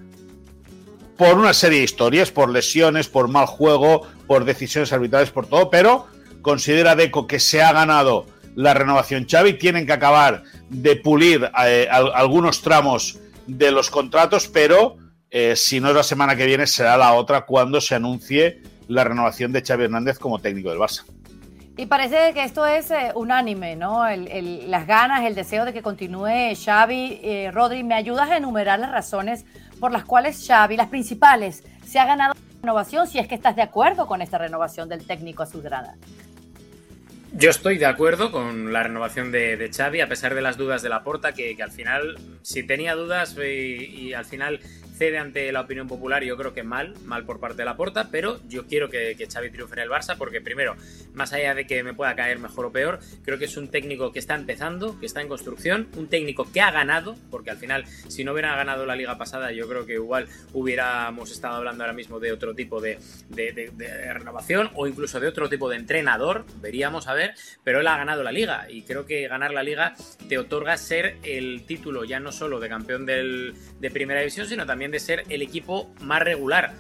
por 1.18 1.40
una 1.40 1.56
serie 1.56 1.80
de 1.80 1.86
historias, 1.86 2.30
por 2.30 2.52
lesiones, 2.52 3.08
por 3.08 3.30
mal 3.30 3.48
juego, 3.48 4.04
por 4.28 4.46
decisiones 4.46 4.94
arbitrales, 4.94 5.32
por 5.32 5.48
todo, 5.48 5.72
pero 5.72 6.06
considera 6.44 6.96
Deco 6.96 7.26
que 7.26 7.40
se 7.40 7.64
ha 7.64 7.74
ganado 7.74 8.28
la 8.56 8.74
renovación. 8.74 9.28
Xavi 9.30 9.54
tienen 9.54 9.86
que 9.86 9.94
acabar 9.94 10.44
de 10.70 10.96
pulir 10.96 11.50
eh, 11.66 11.88
algunos 11.90 12.62
tramos 12.62 13.20
de 13.48 13.72
los 13.72 13.90
contratos, 13.90 14.48
pero 14.48 14.98
Eh, 15.32 15.56
si 15.56 15.80
no 15.80 15.90
es 15.90 15.96
la 15.96 16.02
semana 16.02 16.36
que 16.36 16.44
viene, 16.48 16.66
será 16.66 16.98
la 16.98 17.14
otra 17.14 17.46
cuando 17.46 17.80
se 17.80 17.94
anuncie 17.94 18.64
la 18.88 19.04
renovación 19.04 19.52
de 19.52 19.62
Xavi 19.62 19.84
Hernández 19.84 20.18
como 20.18 20.40
técnico 20.40 20.70
del 20.72 20.80
Barça. 20.80 21.04
Y 21.78 21.86
parece 21.86 22.34
que 22.34 22.44
esto 22.44 22.66
es 22.66 22.90
eh, 22.90 23.12
unánime, 23.14 23.76
¿no? 23.76 24.04
las 24.10 24.88
ganas, 24.88 25.24
el 25.26 25.36
deseo 25.36 25.66
de 25.66 25.72
que 25.72 25.84
continúe 25.84 26.56
Xavi. 26.56 27.20
Eh, 27.22 27.52
Rodri, 27.54 27.84
¿me 27.84 27.94
ayudas 27.94 28.32
a 28.32 28.38
enumerar 28.38 28.80
las 28.80 28.90
razones 28.90 29.46
por 29.80 29.92
las 29.92 30.04
cuales 30.04 30.44
Xavi, 30.48 30.76
las 30.76 30.90
principales, 30.90 31.64
se 31.86 32.00
ha 32.00 32.06
ganado 32.06 32.34
la 32.34 32.62
renovación, 32.64 33.06
si 33.06 33.20
es 33.20 33.28
que 33.28 33.36
estás 33.36 33.56
de 33.56 33.62
acuerdo 33.62 34.08
con 34.08 34.24
esta 34.24 34.40
renovación 34.40 34.90
del 34.90 35.06
técnico 35.06 35.44
azulgrana? 35.44 35.94
Yo 37.34 37.50
estoy 37.50 37.78
de 37.78 37.86
acuerdo 37.86 38.32
con 38.32 38.74
la 38.74 38.84
renovación 38.84 39.32
de, 39.32 39.70
Xavi, 39.76 40.02
a 40.02 40.10
pesar 40.10 40.36
de 40.36 40.42
las 40.42 40.58
dudas 40.58 40.82
de 40.82 40.90
la 40.90 41.04
porta, 41.04 41.34
que, 41.34 41.56
al 41.62 41.72
final, 41.72 42.18
si 42.42 42.64
tenía 42.64 42.96
dudas 42.96 43.36
y, 43.38 44.14
al 44.14 44.26
final 44.26 44.60
cede 45.00 45.18
ante 45.18 45.50
la 45.54 45.62
opinión 45.62 45.88
popular, 45.88 46.24
yo 46.26 46.36
creo 46.36 46.54
que 46.54 46.62
mal, 46.62 46.94
mal 47.06 47.26
por 47.26 47.40
parte 47.40 47.58
de 47.58 47.66
la 47.66 47.78
porta, 47.78 48.10
pero 48.12 48.42
yo 48.50 48.68
quiero 48.68 48.90
que, 48.90 49.16
que 49.18 49.28
Xavi 49.28 49.50
triunfe 49.50 49.76
en 49.76 49.80
el 49.80 49.90
Barça, 49.90 50.18
porque 50.18 50.42
primero, 50.42 50.76
más 51.14 51.32
allá 51.32 51.56
de 51.56 51.66
que 51.66 51.82
me 51.84 51.94
pueda 51.94 52.14
caer 52.16 52.38
mejor 52.38 52.66
o 52.66 52.72
peor, 52.72 53.00
creo 53.24 53.40
que 53.40 53.46
es 53.46 53.56
un 53.56 53.70
técnico 53.70 54.12
que 54.12 54.20
está 54.20 54.36
empezando, 54.36 55.00
que 55.00 55.06
está 55.06 55.22
en 55.22 55.30
construcción, 55.30 55.88
un 55.96 56.10
técnico 56.10 56.52
que 56.52 56.60
ha 56.60 56.70
ganado, 56.70 57.16
porque 57.32 57.50
al 57.50 57.58
final, 57.58 57.86
si 58.10 58.26
no 58.26 58.34
hubiera 58.34 58.54
ganado 58.58 58.86
la 58.86 58.98
liga 58.98 59.18
pasada, 59.18 59.54
yo 59.54 59.70
creo 59.70 59.86
que 59.86 59.94
igual 59.94 60.28
hubiéramos 60.52 61.32
estado 61.32 61.56
hablando 61.56 61.84
ahora 61.84 61.94
mismo 61.94 62.20
de 62.20 62.34
otro 62.34 62.54
tipo 62.54 62.82
de, 62.82 63.00
de 63.30 64.14
renovación 64.14 64.70
o 64.76 64.86
incluso 64.86 65.22
de 65.22 65.28
otro 65.28 65.48
tipo 65.48 65.70
de 65.70 65.78
entrenador, 65.78 66.46
veríamos 66.60 67.08
a 67.08 67.14
ver, 67.14 67.36
pero 67.64 67.80
él 67.80 67.88
ha 67.88 67.96
ganado 67.96 68.22
la 68.22 68.34
liga 68.34 68.68
y 68.70 68.82
creo 68.82 69.06
que 69.06 69.28
ganar 69.30 69.54
la 69.54 69.64
liga 69.64 69.96
te 70.28 70.38
otorga 70.38 70.76
ser 70.78 71.18
el 71.24 71.64
título 71.66 72.04
ya 72.04 72.20
no 72.20 72.32
solo 72.32 72.60
de 72.60 72.68
campeón 72.68 73.06
del, 73.06 73.54
de 73.80 73.92
primera 73.92 74.20
división, 74.20 74.48
sino 74.48 74.66
también 74.66 74.89
de 74.92 75.00
ser 75.00 75.26
el 75.30 75.42
equipo 75.42 75.90
más 76.02 76.22
regular 76.22 76.74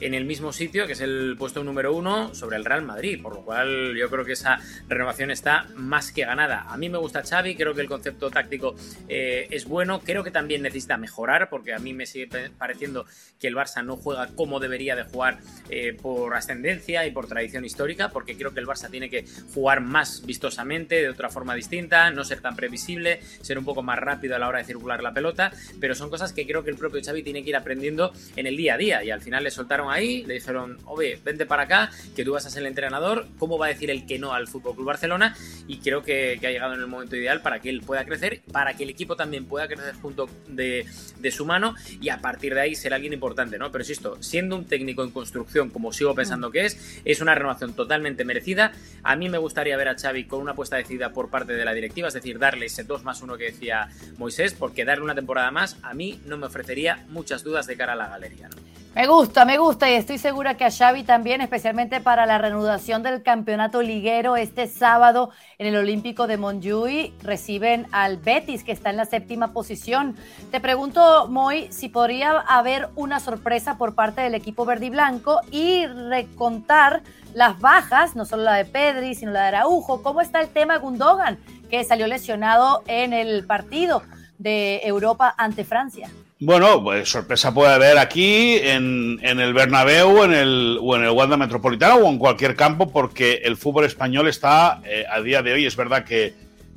en 0.00 0.14
el 0.14 0.24
mismo 0.24 0.52
sitio, 0.52 0.86
que 0.86 0.92
es 0.92 1.00
el 1.00 1.36
puesto 1.38 1.64
número 1.64 1.94
uno 1.94 2.34
sobre 2.34 2.56
el 2.56 2.64
Real 2.64 2.82
Madrid, 2.82 3.20
por 3.22 3.34
lo 3.34 3.44
cual 3.44 3.96
yo 3.96 4.10
creo 4.10 4.24
que 4.24 4.32
esa 4.32 4.58
renovación 4.88 5.30
está 5.30 5.66
más 5.74 6.12
que 6.12 6.24
ganada. 6.24 6.62
A 6.68 6.76
mí 6.76 6.88
me 6.88 6.98
gusta 6.98 7.22
Xavi, 7.22 7.56
creo 7.56 7.74
que 7.74 7.80
el 7.80 7.88
concepto 7.88 8.30
táctico 8.30 8.74
eh, 9.08 9.46
es 9.50 9.64
bueno, 9.64 10.00
creo 10.00 10.22
que 10.22 10.30
también 10.30 10.62
necesita 10.62 10.96
mejorar, 10.96 11.48
porque 11.48 11.74
a 11.74 11.78
mí 11.78 11.92
me 11.92 12.06
sigue 12.06 12.28
pareciendo 12.58 13.06
que 13.40 13.48
el 13.48 13.54
Barça 13.54 13.84
no 13.84 13.96
juega 13.96 14.28
como 14.28 14.60
debería 14.60 14.96
de 14.96 15.04
jugar 15.04 15.38
eh, 15.70 15.96
por 16.00 16.34
ascendencia 16.34 17.06
y 17.06 17.10
por 17.10 17.26
tradición 17.26 17.64
histórica, 17.64 18.10
porque 18.10 18.36
creo 18.36 18.52
que 18.52 18.60
el 18.60 18.66
Barça 18.66 18.90
tiene 18.90 19.08
que 19.08 19.24
jugar 19.54 19.80
más 19.80 20.24
vistosamente, 20.26 20.96
de 20.96 21.08
otra 21.08 21.30
forma 21.30 21.54
distinta, 21.54 22.10
no 22.10 22.24
ser 22.24 22.40
tan 22.40 22.56
previsible, 22.56 23.20
ser 23.40 23.58
un 23.58 23.64
poco 23.64 23.82
más 23.82 23.98
rápido 23.98 24.36
a 24.36 24.38
la 24.38 24.48
hora 24.48 24.58
de 24.58 24.64
circular 24.64 25.02
la 25.02 25.12
pelota, 25.12 25.52
pero 25.80 25.94
son 25.94 26.10
cosas 26.10 26.32
que 26.32 26.46
creo 26.46 26.64
que 26.64 26.70
el 26.70 26.76
propio 26.76 27.02
Xavi 27.02 27.22
tiene 27.22 27.42
que 27.42 27.50
ir 27.50 27.56
aprendiendo 27.56 28.12
en 28.36 28.46
el 28.46 28.56
día 28.56 28.74
a 28.74 28.78
día 28.78 29.04
y 29.04 29.10
al 29.10 29.20
final 29.20 29.44
le 29.44 29.50
soltaron 29.50 29.85
ahí, 29.90 30.24
le 30.24 30.34
dijeron, 30.34 30.78
oye, 30.84 31.18
vente 31.24 31.46
para 31.46 31.64
acá, 31.64 31.90
que 32.14 32.24
tú 32.24 32.32
vas 32.32 32.46
a 32.46 32.50
ser 32.50 32.62
el 32.62 32.68
entrenador, 32.68 33.26
¿cómo 33.38 33.58
va 33.58 33.66
a 33.66 33.68
decir 33.68 33.90
el 33.90 34.06
que 34.06 34.18
no 34.18 34.32
al 34.32 34.48
Fútbol 34.48 34.74
Club 34.74 34.86
Barcelona? 34.86 35.36
Y 35.66 35.78
creo 35.78 36.02
que, 36.02 36.38
ha 36.46 36.50
llegado 36.50 36.74
en 36.74 36.80
el 36.80 36.86
momento 36.86 37.16
ideal 37.16 37.42
para 37.42 37.60
que 37.60 37.68
él 37.68 37.82
pueda 37.82 38.04
crecer, 38.04 38.42
para 38.52 38.74
que 38.74 38.84
el 38.84 38.90
equipo 38.90 39.16
también 39.16 39.46
pueda 39.46 39.66
crecer 39.66 39.94
junto 39.94 40.28
de, 40.48 40.86
su 41.30 41.44
mano 41.44 41.74
y 42.00 42.08
a 42.10 42.18
partir 42.18 42.54
de 42.54 42.60
ahí 42.60 42.74
ser 42.76 42.94
alguien 42.94 43.12
importante, 43.12 43.58
¿no? 43.58 43.72
Pero 43.72 43.82
insisto, 43.82 44.22
siendo 44.22 44.54
un 44.54 44.64
técnico 44.64 45.02
en 45.02 45.10
construcción, 45.10 45.70
como 45.70 45.92
sigo 45.92 46.14
pensando 46.14 46.52
que 46.52 46.66
es, 46.66 47.00
es 47.04 47.20
una 47.20 47.34
renovación 47.34 47.74
totalmente 47.74 48.24
merecida. 48.24 48.72
A 49.02 49.16
mí 49.16 49.28
me 49.28 49.38
gustaría 49.38 49.76
ver 49.76 49.88
a 49.88 49.98
Xavi 49.98 50.24
con 50.24 50.40
una 50.40 50.52
apuesta 50.52 50.76
decidida 50.76 51.12
por 51.12 51.28
parte 51.28 51.54
de 51.54 51.64
la 51.64 51.74
directiva, 51.74 52.08
es 52.08 52.14
decir, 52.14 52.38
darle 52.38 52.66
ese 52.66 52.84
2 52.84 53.02
más 53.02 53.22
1 53.22 53.36
que 53.36 53.44
decía 53.44 53.88
Moisés, 54.18 54.54
porque 54.54 54.84
darle 54.84 55.04
una 55.04 55.16
temporada 55.16 55.50
más 55.50 55.78
a 55.82 55.94
mí 55.94 56.20
no 56.26 56.38
me 56.38 56.46
ofrecería 56.46 57.04
muchas 57.08 57.42
dudas 57.42 57.66
de 57.66 57.76
cara 57.76 57.94
a 57.94 57.96
la 57.96 58.08
galería. 58.08 58.48
Me 58.96 59.06
gusta, 59.06 59.44
me 59.44 59.58
gusta 59.58 59.90
y 59.90 59.94
estoy 59.94 60.16
segura 60.16 60.56
que 60.56 60.64
a 60.64 60.70
Xavi 60.70 61.02
también, 61.02 61.42
especialmente 61.42 62.00
para 62.00 62.24
la 62.24 62.38
reanudación 62.38 63.02
del 63.02 63.22
campeonato 63.22 63.82
liguero 63.82 64.38
este 64.38 64.66
sábado 64.68 65.28
en 65.58 65.66
el 65.66 65.76
Olímpico 65.76 66.26
de 66.26 66.38
Montjuic, 66.38 67.22
reciben 67.22 67.88
al 67.92 68.16
Betis 68.16 68.64
que 68.64 68.72
está 68.72 68.88
en 68.88 68.96
la 68.96 69.04
séptima 69.04 69.52
posición. 69.52 70.16
Te 70.50 70.60
pregunto, 70.60 71.28
Moy, 71.28 71.70
si 71.70 71.90
podría 71.90 72.38
haber 72.40 72.88
una 72.94 73.20
sorpresa 73.20 73.76
por 73.76 73.94
parte 73.94 74.22
del 74.22 74.34
equipo 74.34 74.64
verde 74.64 74.86
y 74.86 74.90
blanco 74.90 75.40
y 75.50 75.84
recontar 75.84 77.02
las 77.34 77.60
bajas, 77.60 78.16
no 78.16 78.24
solo 78.24 78.44
la 78.44 78.54
de 78.54 78.64
Pedri, 78.64 79.14
sino 79.14 79.30
la 79.30 79.42
de 79.42 79.48
Araujo. 79.48 80.02
¿Cómo 80.02 80.22
está 80.22 80.40
el 80.40 80.48
tema 80.48 80.78
Gundogan, 80.78 81.36
que 81.68 81.84
salió 81.84 82.06
lesionado 82.06 82.82
en 82.86 83.12
el 83.12 83.44
partido 83.44 84.02
de 84.38 84.80
Europa 84.84 85.34
ante 85.36 85.64
Francia? 85.64 86.08
Bueno, 86.38 86.82
pues 86.84 87.08
sorpresa 87.08 87.54
puede 87.54 87.72
haber 87.72 87.96
aquí 87.96 88.58
en, 88.58 89.18
el 89.22 89.54
Bernabéu 89.54 90.22
en 90.22 90.34
el, 90.34 90.78
o 90.82 90.94
en 90.94 91.04
el 91.04 91.08
Wanda 91.08 91.38
Metropolitano 91.38 91.94
o 91.96 92.10
en 92.10 92.18
cualquier 92.18 92.54
campo 92.54 92.92
porque 92.92 93.40
el 93.44 93.56
fútbol 93.56 93.86
español 93.86 94.28
está 94.28 94.82
eh, 94.84 95.06
a 95.10 95.22
día 95.22 95.40
de 95.42 95.54
hoy, 95.54 95.64
es 95.64 95.76
verdad 95.76 96.04
que, 96.04 96.34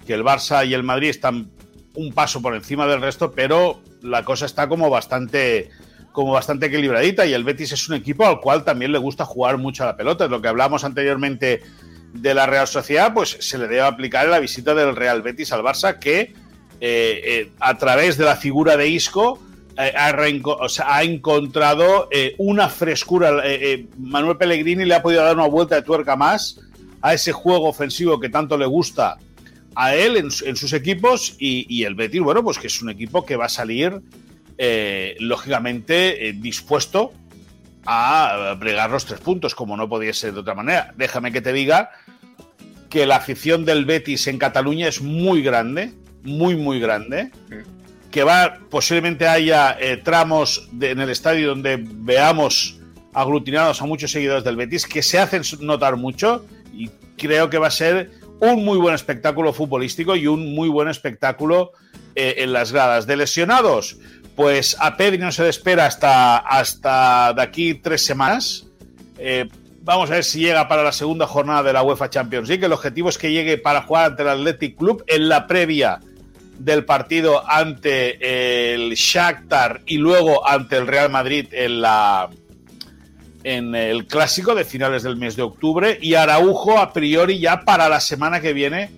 el 0.07 0.23
Barça 0.23 0.65
y 0.65 0.73
el 0.73 0.81
Madrid 0.81 1.09
están 1.09 1.51
un 1.93 2.11
paso 2.13 2.41
por 2.41 2.55
encima 2.55 2.87
del 2.87 2.99
resto, 2.99 3.31
pero 3.31 3.79
la 4.01 4.25
cosa 4.25 4.47
está 4.47 4.67
como 4.67 4.89
bastante 4.89 5.69
como 6.13 6.31
bastante 6.31 6.65
equilibradita 6.65 7.27
y 7.27 7.33
el 7.33 7.43
Betis 7.43 7.73
es 7.73 7.87
un 7.89 7.95
equipo 7.95 8.25
al 8.25 8.39
cual 8.39 8.63
también 8.63 8.91
le 8.91 8.97
gusta 8.97 9.23
jugar 9.23 9.59
mucho 9.59 9.83
a 9.83 9.85
la 9.85 9.95
pelota. 9.95 10.27
Lo 10.27 10.41
que 10.41 10.47
hablamos 10.47 10.83
anteriormente 10.83 11.61
de 12.11 12.33
la 12.33 12.47
Real 12.47 12.67
Sociedad, 12.67 13.13
pues 13.13 13.37
se 13.39 13.59
le 13.59 13.67
debe 13.67 13.81
aplicar 13.81 14.25
en 14.25 14.31
la 14.31 14.39
visita 14.39 14.73
del 14.73 14.95
Real 14.95 15.21
Betis 15.21 15.51
al 15.51 15.61
Barça 15.61 15.99
que 15.99 16.21
eh, 16.21 16.33
eh, 16.81 17.51
a 17.59 17.77
través 17.77 18.17
de 18.17 18.25
la 18.25 18.35
figura 18.35 18.77
de 18.77 18.87
Isco 18.87 19.39
eh, 19.81 19.93
ha, 19.95 21.03
encontrado 21.03 22.09
eh, 22.11 22.35
una 22.37 22.67
frescura. 22.67 23.41
Eh, 23.45 23.85
Manuel 23.97 24.35
Pellegrini 24.35 24.83
le 24.83 24.93
ha 24.93 25.01
podido 25.01 25.23
dar 25.23 25.37
una 25.37 25.47
vuelta 25.47 25.75
de 25.75 25.83
tuerca 25.83 26.17
más 26.17 26.59
a 27.01 27.13
ese 27.13 27.31
juego 27.31 27.69
ofensivo 27.69 28.19
que 28.19 28.27
tanto 28.27 28.57
le 28.57 28.65
gusta 28.65 29.17
a 29.75 29.95
él 29.95 30.17
en, 30.17 30.31
sus 30.31 30.73
equipos 30.73 31.37
y, 31.39 31.83
el 31.85 31.95
Betis, 31.95 32.19
bueno, 32.19 32.43
pues 32.43 32.59
que 32.59 32.67
es 32.67 32.81
un 32.81 32.89
equipo 32.89 33.25
que 33.25 33.37
va 33.37 33.45
a 33.45 33.49
salir 33.49 34.01
lógicamente 35.19 36.33
dispuesto 36.35 37.13
a 37.85 38.57
bregar 38.59 38.89
los 38.89 39.05
tres 39.05 39.21
puntos, 39.21 39.55
como 39.55 39.77
no 39.77 39.87
podía 39.87 40.13
ser 40.13 40.33
de 40.33 40.41
otra 40.41 40.55
manera. 40.55 40.93
Déjame 40.97 41.31
que 41.31 41.39
te 41.39 41.53
diga 41.53 41.91
que 42.89 43.05
la 43.05 43.15
afición 43.15 43.63
del 43.63 43.85
Betis 43.85 44.27
en 44.27 44.39
Cataluña 44.39 44.89
es 44.89 45.01
muy 45.01 45.41
grande, 45.41 45.93
muy, 46.23 46.57
muy 46.57 46.81
grande 46.81 47.31
que 48.11 48.23
va 48.23 48.59
posiblemente 48.69 49.27
haya 49.27 49.77
eh, 49.79 49.97
tramos 49.97 50.69
en 50.79 50.99
el 50.99 51.09
estadio 51.09 51.49
donde 51.49 51.77
veamos 51.79 52.79
aglutinados 53.13 53.81
a 53.81 53.85
muchos 53.85 54.11
seguidores 54.11 54.43
del 54.43 54.55
Betis 54.55 54.85
que 54.85 55.01
se 55.01 55.19
hacen 55.19 55.43
notar 55.61 55.95
mucho 55.95 56.45
y 56.73 56.89
creo 57.17 57.49
que 57.49 57.57
va 57.57 57.67
a 57.67 57.71
ser 57.71 58.11
un 58.39 58.63
muy 58.63 58.77
buen 58.77 58.95
espectáculo 58.95 59.53
futbolístico 59.53 60.15
y 60.15 60.27
un 60.27 60.55
muy 60.55 60.69
buen 60.69 60.87
espectáculo 60.87 61.73
eh, 62.15 62.35
en 62.37 62.53
las 62.53 62.71
gradas. 62.71 63.05
De 63.05 63.17
lesionados, 63.17 63.97
pues 64.35 64.77
a 64.79 64.95
Pedri 64.95 65.17
no 65.17 65.31
se 65.31 65.43
le 65.43 65.49
espera 65.49 65.85
hasta, 65.85 66.37
hasta 66.37 67.33
de 67.33 67.41
aquí 67.41 67.75
tres 67.75 68.05
semanas. 68.05 68.67
Eh, 69.17 69.49
vamos 69.81 70.09
a 70.09 70.13
ver 70.13 70.23
si 70.23 70.39
llega 70.39 70.67
para 70.67 70.83
la 70.83 70.93
segunda 70.93 71.27
jornada 71.27 71.63
de 71.63 71.73
la 71.73 71.83
UEFA 71.83 72.09
Champions 72.09 72.47
League. 72.47 72.65
El 72.65 72.71
objetivo 72.71 73.09
es 73.09 73.17
que 73.17 73.31
llegue 73.31 73.57
para 73.57 73.81
jugar 73.81 74.11
ante 74.11 74.23
el 74.23 74.29
Athletic 74.29 74.77
Club 74.77 75.03
en 75.07 75.27
la 75.27 75.45
previa 75.45 75.99
del 76.59 76.85
partido 76.85 77.49
ante 77.49 78.73
el 78.73 78.93
Shakhtar 78.93 79.81
y 79.85 79.97
luego 79.97 80.47
ante 80.47 80.77
el 80.77 80.87
Real 80.87 81.09
Madrid 81.09 81.47
en 81.51 81.81
la 81.81 82.29
en 83.43 83.73
el 83.73 84.05
clásico 84.05 84.53
de 84.53 84.65
finales 84.65 85.01
del 85.03 85.15
mes 85.15 85.37
de 85.37 85.43
octubre 85.43 85.97
y 86.01 86.15
Araujo 86.15 86.77
a 86.77 86.91
priori 86.91 87.39
ya 87.39 87.61
para 87.61 87.87
la 87.87 88.01
semana 88.01 88.41
que 88.41 88.51
viene 88.51 88.91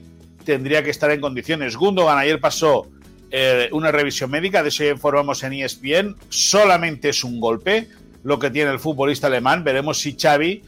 tendría 0.44 0.84
que 0.84 0.90
estar 0.90 1.12
en 1.12 1.22
condiciones. 1.22 1.76
Gundogan 1.76 2.18
ayer 2.18 2.40
pasó 2.40 2.88
eh, 3.30 3.70
una 3.72 3.92
revisión 3.92 4.32
médica, 4.32 4.64
de 4.64 4.70
eso 4.70 4.84
ya 4.84 4.90
informamos 4.90 5.44
en 5.44 5.54
ESPN, 5.54 6.16
solamente 6.30 7.10
es 7.10 7.24
un 7.24 7.40
golpe 7.40 7.88
lo 8.24 8.40
que 8.40 8.50
tiene 8.50 8.72
el 8.72 8.80
futbolista 8.80 9.28
alemán, 9.28 9.64
veremos 9.64 10.00
si 10.00 10.18
Xavi 10.20 10.64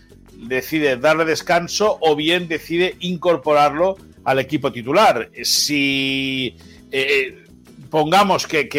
decide 0.48 0.98
darle 0.98 1.26
descanso 1.26 1.98
o 2.02 2.16
bien 2.16 2.48
decide 2.48 2.96
incorporarlo 3.00 3.98
al 4.24 4.40
equipo 4.40 4.72
titular. 4.72 5.30
Si 5.44 6.56
eh, 6.94 7.44
pongamos 7.90 8.46
que, 8.46 8.70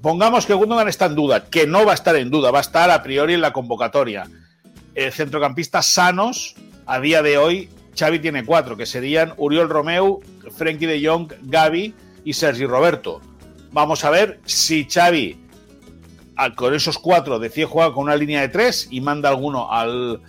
pongamos 0.00 0.46
que 0.46 0.54
Gundogan 0.54 0.88
está 0.88 1.04
en 1.04 1.14
duda, 1.14 1.44
que 1.50 1.66
no 1.66 1.84
va 1.84 1.92
a 1.92 1.94
estar 1.94 2.16
en 2.16 2.30
duda, 2.30 2.50
va 2.50 2.58
a 2.58 2.62
estar 2.62 2.90
a 2.90 3.02
priori 3.02 3.34
en 3.34 3.42
la 3.42 3.52
convocatoria. 3.52 4.26
Eh, 4.94 5.10
centrocampistas 5.10 5.86
sanos, 5.92 6.54
a 6.86 6.98
día 6.98 7.22
de 7.22 7.36
hoy, 7.36 7.68
Xavi 7.94 8.20
tiene 8.20 8.44
cuatro, 8.44 8.76
que 8.76 8.86
serían 8.86 9.34
Uriol 9.36 9.68
Romeu, 9.68 10.20
Frenkie 10.56 10.86
de 10.86 11.06
Jong, 11.06 11.34
Gaby 11.42 11.94
y 12.24 12.32
Sergi 12.32 12.64
Roberto. 12.64 13.20
Vamos 13.70 14.02
a 14.04 14.10
ver 14.10 14.40
si 14.46 14.86
Xavi 14.90 15.38
con 16.54 16.74
esos 16.74 16.98
cuatro 16.98 17.38
decide 17.38 17.66
jugar 17.66 17.92
con 17.92 18.04
una 18.04 18.16
línea 18.16 18.40
de 18.40 18.48
tres 18.48 18.88
y 18.90 19.00
manda 19.02 19.28
alguno 19.28 19.70
al, 19.70 20.20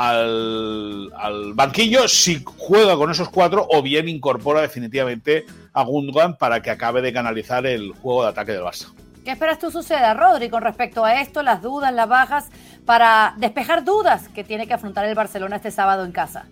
al, 0.00 1.12
al, 1.14 1.52
banquillo 1.52 2.08
si 2.08 2.42
juega 2.56 2.96
con 2.96 3.10
esos 3.10 3.28
cuatro 3.28 3.66
o 3.70 3.82
bien 3.82 4.08
incorpora 4.08 4.62
definitivamente 4.62 5.44
a 5.74 5.84
Gundogan 5.84 6.38
para 6.38 6.62
que 6.62 6.70
acabe 6.70 7.02
de 7.02 7.12
canalizar 7.12 7.66
el 7.66 7.92
juego 7.92 8.22
de 8.22 8.30
ataque 8.30 8.52
del 8.52 8.62
Barça. 8.62 8.92
¿Qué 9.24 9.32
esperas 9.32 9.58
tú 9.58 9.70
suceda, 9.70 10.14
Rodri, 10.14 10.48
con 10.48 10.62
respecto 10.62 11.04
a 11.04 11.20
esto, 11.20 11.42
las 11.42 11.60
dudas, 11.60 11.92
las 11.92 12.08
bajas, 12.08 12.48
para 12.86 13.34
despejar 13.36 13.84
dudas 13.84 14.28
que 14.28 14.42
tiene 14.42 14.66
que 14.66 14.72
afrontar 14.72 15.04
el 15.04 15.14
Barcelona 15.14 15.56
este 15.56 15.70
sábado 15.70 16.04
en 16.06 16.12
casa? 16.12 16.46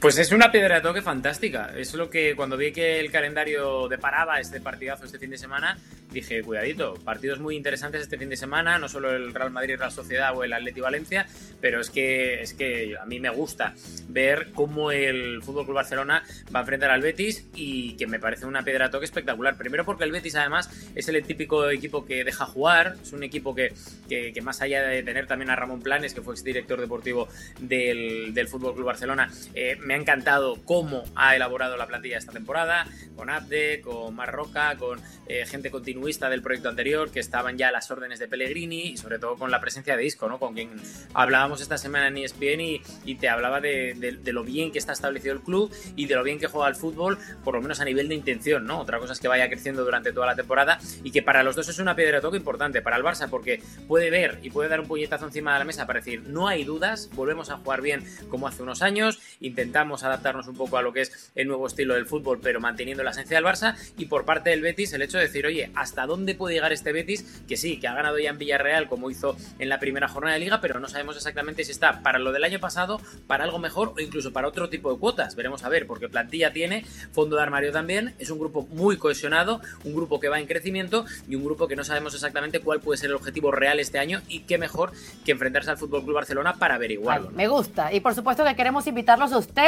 Pues 0.00 0.16
es 0.16 0.30
una 0.30 0.52
piedra 0.52 0.76
de 0.76 0.80
toque 0.82 1.02
fantástica. 1.02 1.72
Es 1.76 1.92
lo 1.94 2.08
que 2.08 2.36
cuando 2.36 2.56
vi 2.56 2.70
que 2.70 3.00
el 3.00 3.10
calendario 3.10 3.88
deparaba 3.88 4.38
este 4.38 4.60
partidazo 4.60 5.06
este 5.06 5.18
fin 5.18 5.30
de 5.30 5.38
semana, 5.38 5.76
dije, 6.12 6.40
cuidadito, 6.42 6.94
partidos 7.04 7.40
muy 7.40 7.56
interesantes 7.56 8.02
este 8.02 8.16
fin 8.16 8.28
de 8.28 8.36
semana, 8.36 8.78
no 8.78 8.88
solo 8.88 9.10
el 9.10 9.34
Real 9.34 9.50
Madrid, 9.50 9.76
Real 9.76 9.90
Sociedad 9.90 10.36
o 10.36 10.44
el 10.44 10.52
Atleti 10.52 10.80
Valencia, 10.80 11.26
pero 11.60 11.80
es 11.80 11.90
que, 11.90 12.40
es 12.40 12.54
que 12.54 12.96
a 12.96 13.06
mí 13.06 13.18
me 13.18 13.28
gusta 13.30 13.74
ver 14.08 14.52
cómo 14.54 14.92
el 14.92 15.42
Fútbol 15.42 15.64
Club 15.64 15.76
Barcelona 15.76 16.22
va 16.54 16.60
a 16.60 16.62
enfrentar 16.62 16.92
al 16.92 17.02
Betis 17.02 17.48
y 17.56 17.96
que 17.96 18.06
me 18.06 18.20
parece 18.20 18.46
una 18.46 18.62
piedra 18.62 18.86
de 18.86 18.92
toque 18.92 19.04
espectacular. 19.04 19.56
Primero 19.56 19.84
porque 19.84 20.04
el 20.04 20.12
Betis 20.12 20.36
además 20.36 20.70
es 20.94 21.08
el 21.08 21.20
típico 21.24 21.68
equipo 21.70 22.06
que 22.06 22.22
deja 22.22 22.46
jugar, 22.46 22.94
es 23.02 23.12
un 23.12 23.24
equipo 23.24 23.52
que, 23.52 23.72
que, 24.08 24.40
más 24.42 24.62
allá 24.62 24.82
de 24.82 25.02
tener 25.02 25.26
también 25.26 25.50
a 25.50 25.56
Ramón 25.56 25.82
Planes, 25.82 26.14
que 26.14 26.22
fue 26.22 26.34
exdirector 26.34 26.80
deportivo 26.80 27.28
del, 27.60 28.32
del 28.32 28.46
Fútbol 28.46 28.74
Club 28.74 28.86
Barcelona, 28.86 29.28
eh, 29.54 29.76
me 29.88 29.94
ha 29.94 29.96
encantado 29.96 30.58
cómo 30.66 31.02
ha 31.14 31.34
elaborado 31.34 31.78
la 31.78 31.86
plantilla 31.86 32.18
esta 32.18 32.30
temporada, 32.32 32.86
con 33.16 33.30
Abde, 33.30 33.80
con 33.80 34.14
Marroca, 34.14 34.76
con 34.76 35.00
eh, 35.26 35.46
gente 35.46 35.70
continua 35.70 36.28
del 36.28 36.42
proyecto 36.42 36.68
anterior, 36.68 37.10
que 37.10 37.20
estaban 37.20 37.56
ya 37.56 37.68
a 37.68 37.72
las 37.72 37.90
órdenes 37.90 38.18
de 38.18 38.28
Pellegrini 38.28 38.88
y 38.88 38.96
sobre 38.98 39.18
todo 39.18 39.36
con 39.36 39.50
la 39.50 39.60
presencia 39.60 39.96
de 39.96 40.04
Isco, 40.04 40.28
¿no? 40.28 40.38
Con 40.38 40.52
quien 40.52 40.70
hablábamos 41.14 41.62
esta 41.62 41.78
semana 41.78 42.08
en 42.08 42.18
ESPN 42.18 42.60
y, 42.60 42.82
y 43.06 43.14
te 43.14 43.30
hablaba 43.30 43.62
de, 43.62 44.18
lo 44.26 44.44
bien 44.44 44.72
que 44.72 44.78
está 44.78 44.92
establecido 44.92 45.32
el 45.32 45.40
club 45.40 45.74
y 45.96 46.04
de 46.04 46.14
lo 46.16 46.22
bien 46.22 46.38
que 46.38 46.46
juega 46.46 46.68
el 46.68 46.76
fútbol, 46.76 47.18
por 47.42 47.54
lo 47.54 47.62
menos 47.62 47.80
a 47.80 47.86
nivel 47.86 48.08
de 48.10 48.14
intención, 48.14 48.66
¿no? 48.66 48.80
Otra 48.80 48.98
cosa 48.98 49.14
es 49.14 49.20
que 49.20 49.28
vaya 49.28 49.48
creciendo 49.48 49.84
durante 49.84 50.12
toda 50.12 50.26
la 50.26 50.36
temporada 50.36 50.78
y 51.02 51.10
que 51.10 51.22
para 51.22 51.42
los 51.42 51.56
dos 51.56 51.66
es 51.70 51.78
una 51.78 51.96
piedra 51.96 52.16
de 52.16 52.20
toque 52.20 52.36
importante, 52.36 52.82
para 52.82 52.98
el 52.98 53.02
Barça, 53.02 53.30
porque 53.30 53.62
puede 53.86 54.10
ver 54.10 54.38
y 54.42 54.50
puede 54.50 54.68
dar 54.68 54.80
un 54.80 54.86
puñetazo 54.86 55.24
encima 55.24 55.54
de 55.54 55.60
la 55.60 55.64
mesa 55.64 55.86
para 55.86 56.00
decir, 56.00 56.24
no 56.26 56.46
hay 56.46 56.64
dudas, 56.64 57.08
volvemos 57.14 57.48
a 57.48 57.56
jugar 57.56 57.80
bien 57.80 58.04
como 58.28 58.48
hace 58.48 58.62
unos 58.62 58.82
años, 58.82 59.18
intentamos 59.40 59.77
adaptarnos 59.78 60.48
un 60.48 60.56
poco 60.56 60.76
a 60.76 60.82
lo 60.82 60.92
que 60.92 61.02
es 61.02 61.30
el 61.34 61.46
nuevo 61.46 61.66
estilo 61.66 61.94
del 61.94 62.06
fútbol, 62.06 62.40
pero 62.42 62.60
manteniendo 62.60 63.02
la 63.04 63.10
esencia 63.10 63.36
del 63.36 63.44
Barça, 63.44 63.76
y 63.96 64.06
por 64.06 64.24
parte 64.24 64.50
del 64.50 64.60
Betis 64.60 64.92
el 64.92 65.02
hecho 65.02 65.18
de 65.18 65.24
decir, 65.24 65.46
oye, 65.46 65.70
hasta 65.74 66.06
dónde 66.06 66.34
puede 66.34 66.54
llegar 66.54 66.72
este 66.72 66.92
Betis, 66.92 67.42
que 67.46 67.56
sí, 67.56 67.78
que 67.78 67.88
ha 67.88 67.94
ganado 67.94 68.18
ya 68.18 68.30
en 68.30 68.38
Villarreal 68.38 68.88
como 68.88 69.10
hizo 69.10 69.36
en 69.58 69.68
la 69.68 69.78
primera 69.78 70.08
jornada 70.08 70.34
de 70.34 70.40
liga, 70.40 70.60
pero 70.60 70.80
no 70.80 70.88
sabemos 70.88 71.16
exactamente 71.16 71.64
si 71.64 71.70
está 71.70 72.02
para 72.02 72.18
lo 72.18 72.32
del 72.32 72.44
año 72.44 72.58
pasado, 72.58 73.00
para 73.26 73.44
algo 73.44 73.58
mejor 73.58 73.94
o 73.96 74.00
incluso 74.00 74.32
para 74.32 74.48
otro 74.48 74.68
tipo 74.68 74.92
de 74.92 74.98
cuotas. 74.98 75.36
Veremos 75.36 75.64
a 75.64 75.68
ver, 75.68 75.86
porque 75.86 76.08
plantilla 76.08 76.52
tiene, 76.52 76.84
fondo 77.12 77.36
de 77.36 77.42
armario 77.42 77.72
también, 77.72 78.14
es 78.18 78.30
un 78.30 78.38
grupo 78.38 78.66
muy 78.70 78.96
cohesionado, 78.96 79.60
un 79.84 79.94
grupo 79.94 80.20
que 80.20 80.28
va 80.28 80.40
en 80.40 80.46
crecimiento 80.46 81.04
y 81.28 81.34
un 81.34 81.44
grupo 81.44 81.68
que 81.68 81.76
no 81.76 81.84
sabemos 81.84 82.14
exactamente 82.14 82.60
cuál 82.60 82.80
puede 82.80 82.98
ser 82.98 83.10
el 83.10 83.16
objetivo 83.16 83.50
real 83.52 83.80
este 83.80 83.98
año 83.98 84.22
y 84.28 84.40
qué 84.40 84.58
mejor 84.58 84.92
que 85.24 85.32
enfrentarse 85.32 85.70
al 85.70 85.78
Fútbol 85.78 86.02
Club 86.02 86.14
Barcelona 86.14 86.54
para 86.54 86.74
averiguarlo. 86.74 87.30
Me 87.30 87.48
gusta 87.48 87.92
y 87.92 88.00
por 88.00 88.14
supuesto 88.14 88.44
que 88.44 88.54
queremos 88.54 88.86
invitarlos 88.86 89.32
a 89.32 89.38
ustedes 89.38 89.67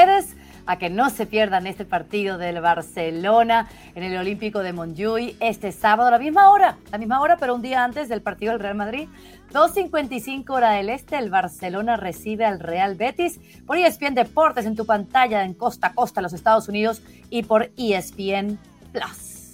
a 0.66 0.78
que 0.78 0.88
no 0.88 1.10
se 1.10 1.26
pierdan 1.26 1.66
este 1.66 1.84
partido 1.84 2.38
del 2.38 2.62
Barcelona 2.62 3.68
en 3.94 4.02
el 4.02 4.16
Olímpico 4.16 4.60
de 4.60 4.72
Montjuic 4.72 5.36
este 5.40 5.72
sábado 5.72 6.08
a 6.08 6.12
la 6.12 6.18
misma 6.18 6.50
hora, 6.50 6.78
la 6.90 6.96
misma 6.96 7.20
hora, 7.20 7.36
pero 7.36 7.54
un 7.54 7.60
día 7.60 7.84
antes 7.84 8.08
del 8.08 8.22
partido 8.22 8.52
del 8.52 8.60
Real 8.60 8.76
Madrid. 8.76 9.08
2.55 9.52 10.48
hora 10.48 10.70
del 10.70 10.88
este, 10.88 11.18
el 11.18 11.28
Barcelona 11.28 11.98
recibe 11.98 12.46
al 12.46 12.60
Real 12.60 12.94
Betis 12.94 13.40
por 13.66 13.76
ESPN 13.76 14.14
Deportes 14.14 14.64
en 14.64 14.74
tu 14.74 14.86
pantalla 14.86 15.44
en 15.44 15.52
costa 15.52 15.88
a 15.88 15.92
costa 15.92 16.22
los 16.22 16.32
Estados 16.32 16.66
Unidos 16.68 17.02
y 17.28 17.42
por 17.42 17.70
ESPN 17.76 18.58
Plus. 18.92 19.52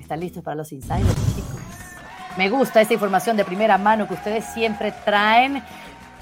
¿Están 0.00 0.18
listos 0.18 0.42
para 0.42 0.56
los 0.56 0.72
insiders, 0.72 1.36
chicos? 1.36 1.60
Me 2.36 2.48
gusta 2.48 2.80
esta 2.80 2.94
información 2.94 3.36
de 3.36 3.44
primera 3.44 3.78
mano 3.78 4.08
que 4.08 4.14
ustedes 4.14 4.44
siempre 4.46 4.92
traen. 5.04 5.62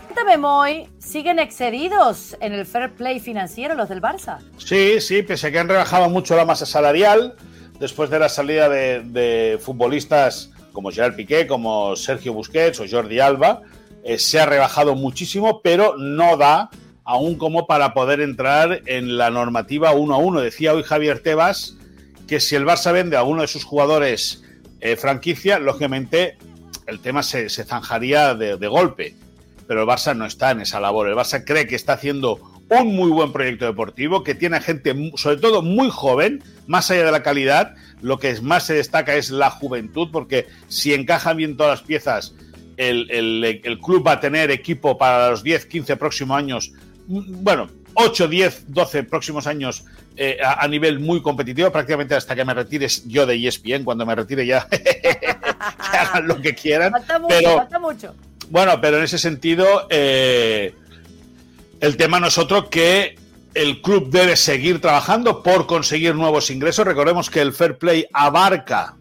Cuéntame, 0.09 0.39
Moy, 0.39 0.89
¿siguen 0.99 1.39
excedidos 1.39 2.35
en 2.41 2.55
el 2.55 2.65
fair 2.65 2.95
play 2.95 3.21
financiero 3.21 3.75
los 3.75 3.91
del 3.91 4.01
Barça? 4.01 4.39
Sí, 4.57 5.03
sí, 5.03 5.23
pese 5.23 5.49
a 5.49 5.51
que 5.51 5.59
han 5.59 5.69
rebajado 5.69 6.09
mucho 6.09 6.35
la 6.35 6.47
masa 6.47 6.65
salarial 6.65 7.37
después 7.79 8.09
de 8.09 8.19
la 8.19 8.31
salida 8.31 8.71
de, 8.71 9.59
futbolistas 9.63 10.51
como 10.73 10.91
Gerard 10.91 11.15
Piqué, 11.15 11.47
como 11.47 11.95
Sergio 11.95 12.33
Busquets 12.33 12.81
o 12.81 12.87
Jordi 12.91 13.21
Alba, 13.21 13.61
eh, 14.03 14.19
se 14.19 14.41
ha 14.41 14.47
rebajado 14.47 14.95
muchísimo, 14.95 15.61
pero 15.61 15.99
no 15.99 16.39
da 16.39 16.71
aún 17.05 17.37
como 17.37 17.67
para 17.67 17.93
poder 17.93 18.23
entrar 18.23 18.81
en 18.87 19.19
la 19.19 19.29
normativa 19.29 19.93
uno 19.93 20.15
a 20.15 20.19
uno. 20.19 20.41
Decía 20.41 20.73
hoy 20.73 20.85
Javier 20.85 21.21
Tebas 21.23 21.77
que 22.27 22.41
si 22.41 22.57
el 22.57 22.65
Barça 22.65 22.95
vende 22.95 23.19
a 23.19 23.25
uno 23.25 23.43
de 23.43 23.49
sus 23.49 23.65
jugadores 23.65 24.43
eh, 24.81 24.97
franquicia, 24.97 25.59
lógicamente 25.59 26.39
el 26.87 26.99
tema 27.01 27.23
se, 27.23 27.51
zanjaría 27.51 28.35
de 28.35 28.69
golpe 28.69 29.15
pero 29.69 29.83
el 29.83 29.87
Barça 29.87 30.17
no 30.17 30.25
está 30.25 30.51
en 30.51 30.63
esa 30.63 30.81
labor. 30.81 31.09
El 31.09 31.15
Barça 31.15 31.45
cree 31.45 31.67
que 31.67 31.77
está 31.77 31.93
haciendo 31.93 32.41
un 32.71 32.97
muy 32.97 33.11
buen 33.11 33.33
proyecto 33.33 33.67
deportivo, 33.67 34.25
que 34.25 34.35
tiene 34.35 34.61
gente, 34.61 35.13
sobre 35.17 35.37
todo 35.37 35.63
muy 35.63 35.91
joven, 35.91 36.43
más 36.67 36.91
allá 36.91 37.05
de 37.05 37.13
la 37.13 37.23
calidad, 37.23 37.75
lo 38.01 38.19
que 38.19 38.41
más 38.41 38.65
se 38.65 38.75
destaca 38.75 39.15
es 39.15 39.31
la 39.31 39.51
juventud, 39.51 40.09
porque 40.11 40.47
si 40.69 40.95
encajan 40.95 41.37
bien 41.37 41.57
todas 41.57 41.81
las 41.81 41.87
piezas, 41.87 42.35
el, 42.79 43.79
club 43.83 44.07
va 44.07 44.13
a 44.13 44.21
tener 44.21 44.51
equipo 44.51 44.97
para 44.97 45.31
los 45.31 45.43
10, 45.43 45.67
15 45.67 45.97
próximos 45.97 46.39
años, 46.39 46.73
bueno, 47.07 47.69
8, 47.95 48.29
10, 48.29 48.65
12 48.69 49.03
próximos 49.05 49.47
años 49.47 49.85
eh, 50.17 50.39
a, 50.43 50.67
nivel 50.67 50.99
muy 50.99 51.21
competitivo, 51.21 51.71
prácticamente 51.71 52.15
hasta 52.15 52.35
que 52.35 52.45
me 52.45 52.55
retires 52.55 53.07
yo 53.07 53.27
de 53.27 53.47
ESPN, 53.47 53.85
cuando 53.85 54.07
me 54.07 54.15
retire 54.15 54.47
ya, 54.47 54.67
que 54.71 55.97
hagan 55.97 56.27
lo 56.27 56.41
que 56.41 56.55
quieran. 56.55 56.93
Falta 56.93 57.19
mucho, 57.19 57.57
falta 57.57 57.79
mucho. 57.79 58.15
Bueno, 58.51 58.81
pero 58.81 58.99
en 58.99 59.05
ese 59.05 59.19
sentido, 59.19 59.87
eh, 59.91 60.75
el 61.81 61.97
tema 61.97 62.19
no 62.19 62.29
es 62.29 62.39
otro 62.39 62.71
que 62.71 63.17
el 63.55 63.83
club 63.83 64.11
debe 64.11 64.37
seguir 64.37 64.81
trabajando 64.81 65.43
por 65.43 65.67
conseguir 65.67 66.15
nuevos 66.15 66.51
ingresos. 66.51 66.87
Recordemos 66.87 67.31
que 67.31 67.41
el 67.41 67.53
Fair 67.53 67.79
Play 67.79 68.07
abarca 68.13 68.97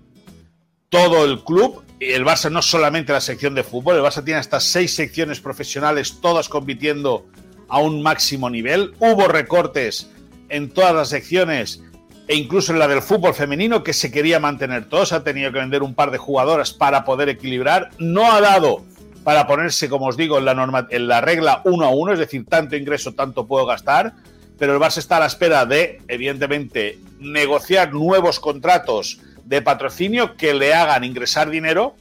todo 0.89 1.25
el 1.25 1.43
club. 1.43 1.83
Y 1.99 2.11
el 2.11 2.25
Barça 2.25 2.51
no 2.51 2.61
solamente 2.61 3.11
la 3.11 3.21
sección 3.21 3.55
de 3.55 3.63
fútbol, 3.63 3.95
el 3.95 4.03
Barça 4.03 4.23
tiene 4.23 4.39
hasta 4.39 4.59
seis 4.59 4.93
secciones 4.93 5.39
profesionales, 5.39 6.19
todas 6.21 6.47
compitiendo 6.47 7.25
a 7.69 7.79
un 7.79 8.03
máximo 8.03 8.51
nivel. 8.51 8.93
Hubo 8.99 9.27
recortes 9.27 10.07
en 10.49 10.69
todas 10.69 10.93
las 10.93 11.09
secciones 11.09 11.81
e 12.27 12.35
incluso 12.35 12.71
en 12.71 12.79
la 12.79 12.87
del 12.87 13.01
fútbol 13.01 13.33
femenino 13.33 13.83
que 13.83 13.93
se 13.93 14.11
quería 14.11 14.39
mantener 14.39 14.89
todos. 14.89 15.11
Ha 15.11 15.23
tenido 15.23 15.51
que 15.51 15.57
vender 15.57 15.81
un 15.81 15.95
par 15.95 16.11
de 16.11 16.19
jugadoras 16.19 16.71
para 16.71 17.03
poder 17.03 17.29
equilibrar. 17.29 17.89
No 17.97 18.31
ha 18.31 18.41
dado 18.41 18.85
para 19.27 19.45
ponerse, 19.45 19.89
como 19.89 20.07
os 20.07 20.15
digo, 20.15 20.37
en 20.37 20.45
la, 20.45 20.53
norma, 20.53 20.87
en 20.89 21.05
la 21.09 21.19
regla 21.19 21.61
uno 21.65 21.83
a 21.83 21.89
uno, 21.89 22.13
es 22.13 22.19
decir, 22.19 22.45
tanto 22.45 22.77
ingreso, 22.77 23.13
tanto 23.13 23.45
puedo 23.45 23.65
gastar, 23.65 24.13
pero 24.57 24.73
el 24.73 24.79
Barça 24.79 24.99
está 24.99 25.17
a 25.17 25.19
la 25.19 25.25
espera 25.25 25.65
de, 25.65 26.01
evidentemente, 26.07 26.97
negociar 27.19 27.91
nuevos 27.91 28.39
contratos 28.39 29.19
de 29.43 29.61
patrocinio 29.61 30.37
que 30.37 30.53
le 30.53 30.73
hagan 30.73 31.03
ingresar 31.03 31.49
dinero 31.49 31.97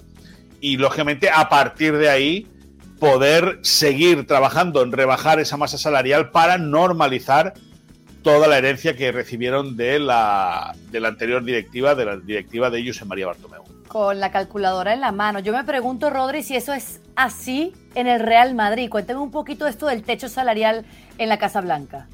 y, 0.60 0.76
lógicamente, 0.76 1.28
a 1.28 1.48
partir 1.48 1.96
de 1.96 2.10
ahí 2.10 2.46
poder 3.00 3.58
seguir 3.62 4.24
trabajando 4.28 4.80
en 4.82 4.92
rebajar 4.92 5.40
esa 5.40 5.56
masa 5.56 5.78
salarial 5.78 6.30
para 6.30 6.58
normalizar 6.58 7.54
toda 8.22 8.46
la 8.46 8.58
herencia 8.58 8.94
que 8.94 9.10
recibieron 9.10 9.76
de 9.76 9.98
la, 9.98 10.76
de 10.92 11.00
la 11.00 11.08
anterior 11.08 11.42
directiva, 11.42 11.96
de 11.96 12.04
la 12.04 12.18
directiva 12.18 12.70
de 12.70 12.86
José 12.86 13.04
María 13.04 13.26
Bartomeu 13.26 13.65
con 13.96 14.20
la 14.20 14.30
calculadora 14.30 14.92
en 14.92 15.00
la 15.00 15.10
mano. 15.10 15.38
Yo 15.38 15.54
me 15.54 15.64
pregunto, 15.64 16.10
Rodri, 16.10 16.42
si 16.42 16.54
eso 16.54 16.74
es 16.74 17.00
así 17.14 17.72
en 17.94 18.06
el 18.06 18.20
Real 18.20 18.54
Madrid. 18.54 18.90
Cuéntame 18.90 19.20
un 19.20 19.30
poquito 19.30 19.66
esto 19.66 19.86
del 19.86 20.02
techo 20.02 20.28
salarial 20.28 20.84
en 21.16 21.30
la 21.30 21.38
Casa 21.38 21.62
Blanca. 21.62 22.06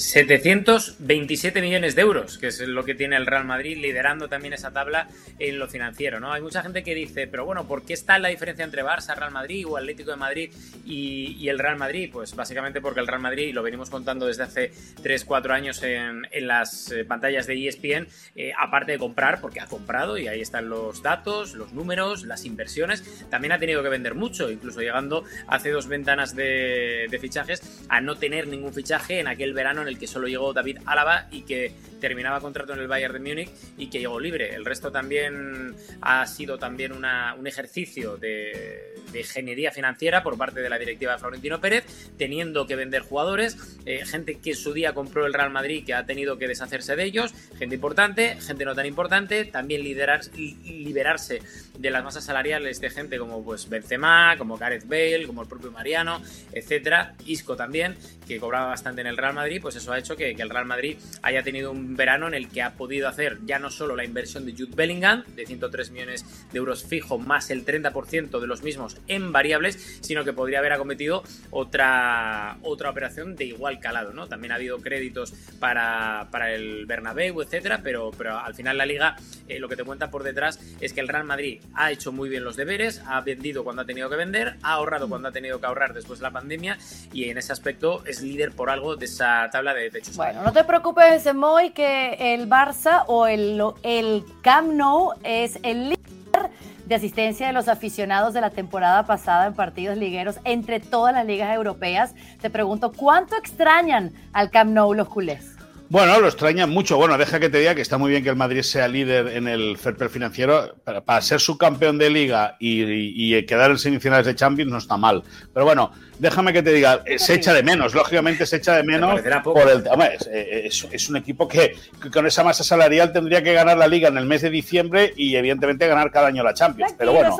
727 0.00 1.60
millones 1.60 1.94
de 1.94 2.00
euros, 2.00 2.38
que 2.38 2.46
es 2.46 2.60
lo 2.60 2.84
que 2.84 2.94
tiene 2.94 3.16
el 3.16 3.26
Real 3.26 3.44
Madrid, 3.44 3.76
liderando 3.76 4.28
también 4.28 4.54
esa 4.54 4.72
tabla 4.72 5.08
en 5.38 5.58
lo 5.58 5.68
financiero, 5.68 6.20
¿no? 6.20 6.32
Hay 6.32 6.40
mucha 6.40 6.62
gente 6.62 6.82
que 6.82 6.94
dice, 6.94 7.26
pero 7.26 7.44
bueno, 7.44 7.66
¿por 7.68 7.84
qué 7.84 7.92
está 7.92 8.18
la 8.18 8.28
diferencia 8.28 8.64
entre 8.64 8.82
Barça, 8.82 9.14
Real 9.14 9.30
Madrid 9.30 9.66
o 9.68 9.76
Atlético 9.76 10.12
de 10.12 10.16
Madrid 10.16 10.52
y, 10.86 11.46
el 11.48 11.58
Real 11.58 11.76
Madrid? 11.76 12.08
Pues 12.10 12.34
básicamente 12.34 12.80
porque 12.80 13.00
el 13.00 13.06
Real 13.06 13.20
Madrid, 13.20 13.48
y 13.48 13.52
lo 13.52 13.62
venimos 13.62 13.90
contando 13.90 14.26
desde 14.26 14.44
hace 14.44 14.72
3-4 15.02 15.50
años 15.50 15.82
en, 15.82 16.26
las 16.46 16.90
eh, 16.90 17.04
pantallas 17.04 17.46
de 17.46 17.68
ESPN, 17.68 18.08
eh, 18.36 18.52
aparte 18.58 18.92
de 18.92 18.98
comprar, 18.98 19.40
porque 19.42 19.60
ha 19.60 19.66
comprado, 19.66 20.16
y 20.16 20.28
ahí 20.28 20.40
están 20.40 20.70
los 20.70 21.02
datos, 21.02 21.54
los 21.54 21.74
números, 21.74 22.24
las 22.24 22.46
inversiones, 22.46 23.28
también 23.28 23.52
ha 23.52 23.58
tenido 23.58 23.82
que 23.82 23.90
vender 23.90 24.14
mucho, 24.14 24.50
incluso 24.50 24.80
llegando 24.80 25.24
hace 25.46 25.70
dos 25.70 25.88
ventanas 25.88 26.34
de, 26.34 27.08
fichajes 27.20 27.84
a 27.90 28.00
no 28.00 28.16
tener 28.16 28.46
ningún 28.46 28.72
fichaje 28.72 29.20
en 29.20 29.26
aquel 29.26 29.52
verano 29.52 29.82
el 29.90 29.98
que 29.98 30.06
solo 30.06 30.26
llegó 30.26 30.52
David 30.52 30.78
Álava 30.86 31.28
y 31.30 31.42
que 31.42 31.72
terminaba 32.00 32.40
contrato 32.40 32.72
en 32.72 32.80
el 32.80 32.88
Bayern 32.88 33.12
de 33.12 33.20
Múnich 33.20 33.50
y 33.76 33.88
que 33.88 34.00
llegó 34.00 34.18
libre. 34.18 34.54
El 34.54 34.64
resto 34.64 34.90
también 34.90 35.74
ha 36.00 36.26
sido 36.26 36.58
también 36.58 36.92
un 36.92 37.46
ejercicio 37.46 38.16
de, 38.16 38.94
ingeniería 39.14 39.70
financiera 39.70 40.22
por 40.22 40.38
parte 40.38 40.60
de 40.60 40.70
la 40.70 40.78
directiva 40.78 41.12
de 41.12 41.18
Florentino 41.18 41.60
Pérez, 41.60 41.84
teniendo 42.16 42.66
que 42.66 42.76
vender 42.76 43.02
jugadores, 43.02 43.78
eh, 43.84 44.04
gente 44.06 44.38
que 44.38 44.50
en 44.50 44.56
su 44.56 44.72
día 44.72 44.94
compró 44.94 45.26
el 45.26 45.34
Real 45.34 45.50
Madrid 45.50 45.84
que 45.84 45.94
ha 45.94 46.06
tenido 46.06 46.38
que 46.38 46.48
deshacerse 46.48 46.96
de 46.96 47.04
ellos, 47.04 47.34
gente 47.58 47.74
importante, 47.74 48.36
gente 48.40 48.64
no 48.64 48.74
tan 48.74 48.86
importante, 48.86 49.44
también 49.44 49.82
liderar, 49.82 50.20
liberarse 50.36 51.42
de 51.78 51.90
las 51.90 52.04
masas 52.04 52.24
salariales 52.24 52.80
de 52.80 52.90
gente 52.90 53.18
como 53.18 53.44
pues 53.44 53.68
Benzema, 53.68 54.36
como 54.38 54.56
Gareth 54.56 54.86
Bale, 54.86 55.26
como 55.26 55.42
el 55.42 55.48
propio 55.48 55.70
Mariano, 55.72 56.22
etcétera, 56.52 57.14
Isco 57.26 57.56
también, 57.56 57.96
que 58.26 58.38
cobraba 58.38 58.66
bastante 58.66 59.00
en 59.00 59.08
el 59.08 59.16
Real 59.16 59.34
Madrid, 59.34 59.60
pues 59.60 59.76
eso 59.80 59.92
ha 59.92 59.98
hecho 59.98 60.16
que, 60.16 60.34
que 60.34 60.42
el 60.42 60.50
Real 60.50 60.66
Madrid 60.66 60.98
haya 61.22 61.42
tenido 61.42 61.72
un 61.72 61.96
verano 61.96 62.28
en 62.28 62.34
el 62.34 62.48
que 62.48 62.62
ha 62.62 62.74
podido 62.74 63.08
hacer 63.08 63.38
ya 63.44 63.58
no 63.58 63.70
solo 63.70 63.96
la 63.96 64.04
inversión 64.04 64.46
de 64.46 64.52
Jude 64.52 64.74
Bellingham, 64.74 65.24
de 65.34 65.46
103 65.46 65.90
millones 65.90 66.24
de 66.52 66.58
euros 66.58 66.84
fijo, 66.84 67.18
más 67.18 67.50
el 67.50 67.64
30% 67.64 68.40
de 68.40 68.46
los 68.46 68.62
mismos 68.62 68.96
en 69.08 69.32
variables, 69.32 69.98
sino 70.00 70.24
que 70.24 70.32
podría 70.32 70.58
haber 70.58 70.72
acometido 70.72 71.22
otra, 71.50 72.58
otra 72.62 72.90
operación 72.90 73.36
de 73.36 73.46
igual 73.46 73.80
calado, 73.80 74.12
¿no? 74.12 74.28
También 74.28 74.52
ha 74.52 74.56
habido 74.56 74.78
créditos 74.78 75.32
para, 75.58 76.28
para 76.30 76.52
el 76.52 76.86
Bernabéu, 76.86 77.42
etcétera, 77.42 77.80
pero, 77.82 78.10
pero 78.16 78.38
al 78.38 78.54
final 78.54 78.78
la 78.78 78.86
liga 78.86 79.16
eh, 79.48 79.58
lo 79.58 79.68
que 79.68 79.76
te 79.76 79.84
cuenta 79.84 80.10
por 80.10 80.22
detrás 80.22 80.60
es 80.80 80.92
que 80.92 81.00
el 81.00 81.08
Real 81.08 81.24
Madrid 81.24 81.60
ha 81.74 81.90
hecho 81.90 82.12
muy 82.12 82.28
bien 82.28 82.44
los 82.44 82.56
deberes, 82.56 83.02
ha 83.06 83.20
vendido 83.20 83.64
cuando 83.64 83.82
ha 83.82 83.86
tenido 83.86 84.08
que 84.08 84.16
vender, 84.16 84.56
ha 84.62 84.72
ahorrado 84.74 85.08
cuando 85.08 85.28
ha 85.28 85.32
tenido 85.32 85.60
que 85.60 85.66
ahorrar 85.66 85.94
después 85.94 86.18
de 86.18 86.24
la 86.24 86.30
pandemia 86.30 86.78
y 87.12 87.24
en 87.24 87.38
ese 87.38 87.52
aspecto 87.52 88.04
es 88.06 88.22
líder 88.22 88.52
por 88.52 88.70
algo 88.70 88.96
de 88.96 89.06
esa 89.06 89.48
tabla 89.50 89.59
de 89.62 89.90
techos. 89.90 90.16
Bueno, 90.16 90.42
no 90.42 90.52
te 90.52 90.64
preocupes, 90.64 91.32
Moy, 91.34 91.70
que 91.70 92.34
el 92.34 92.48
Barça 92.48 93.04
o 93.06 93.26
el, 93.26 93.62
el 93.82 94.24
Camp 94.42 94.72
Nou 94.72 95.12
es 95.22 95.58
el 95.62 95.90
líder 95.90 96.50
de 96.86 96.94
asistencia 96.94 97.46
de 97.46 97.52
los 97.52 97.68
aficionados 97.68 98.34
de 98.34 98.40
la 98.40 98.50
temporada 98.50 99.06
pasada 99.06 99.46
en 99.46 99.54
partidos 99.54 99.96
ligueros 99.96 100.40
entre 100.44 100.80
todas 100.80 101.14
las 101.14 101.26
ligas 101.26 101.54
europeas. 101.54 102.14
Te 102.40 102.50
pregunto, 102.50 102.92
¿cuánto 102.92 103.36
extrañan 103.36 104.12
al 104.32 104.50
Camp 104.50 104.72
Nou 104.72 104.94
los 104.94 105.08
culés? 105.08 105.59
Bueno, 105.90 106.20
lo 106.20 106.28
extrañan 106.28 106.70
mucho. 106.70 106.96
Bueno, 106.96 107.18
deja 107.18 107.40
que 107.40 107.50
te 107.50 107.58
diga 107.58 107.74
que 107.74 107.80
está 107.80 107.98
muy 107.98 108.12
bien 108.12 108.22
que 108.22 108.30
el 108.30 108.36
Madrid 108.36 108.62
sea 108.62 108.86
líder 108.86 109.26
en 109.26 109.48
el 109.48 109.76
fair 109.76 109.96
play 109.96 110.08
financiero. 110.08 110.76
Para, 110.84 111.20
ser 111.20 111.40
subcampeón 111.40 111.98
de 111.98 112.08
liga 112.08 112.56
y, 112.60 113.42
quedar 113.44 113.72
en 113.72 113.78
semifinales 113.78 114.24
de 114.24 114.36
Champions 114.36 114.70
no 114.70 114.78
está 114.78 114.96
mal. 114.96 115.24
Pero 115.52 115.66
bueno, 115.66 115.90
déjame 116.20 116.52
que 116.52 116.62
te 116.62 116.72
diga, 116.72 117.02
eh, 117.06 117.18
se 117.18 117.34
echa 117.34 117.52
de 117.52 117.64
menos. 117.64 117.92
Lógicamente 117.92 118.46
se 118.46 118.58
echa 118.58 118.76
de 118.76 118.84
menos 118.84 119.20
por 119.42 119.68
el. 119.68 119.84
Hombre, 119.88 120.16
eh, 120.30 120.70
es, 120.92 121.08
un 121.08 121.16
equipo 121.16 121.48
que, 121.48 121.74
con 122.12 122.24
esa 122.24 122.44
masa 122.44 122.62
salarial 122.62 123.12
tendría 123.12 123.42
que 123.42 123.52
ganar 123.52 123.76
la 123.76 123.88
liga 123.88 124.10
en 124.10 124.16
el 124.16 124.26
mes 124.26 124.42
de 124.42 124.50
diciembre 124.50 125.12
y 125.16 125.34
evidentemente 125.34 125.88
ganar 125.88 126.12
cada 126.12 126.28
año 126.28 126.44
la 126.44 126.54
Champions. 126.54 126.94
Pero 126.96 127.14
bueno, 127.14 127.36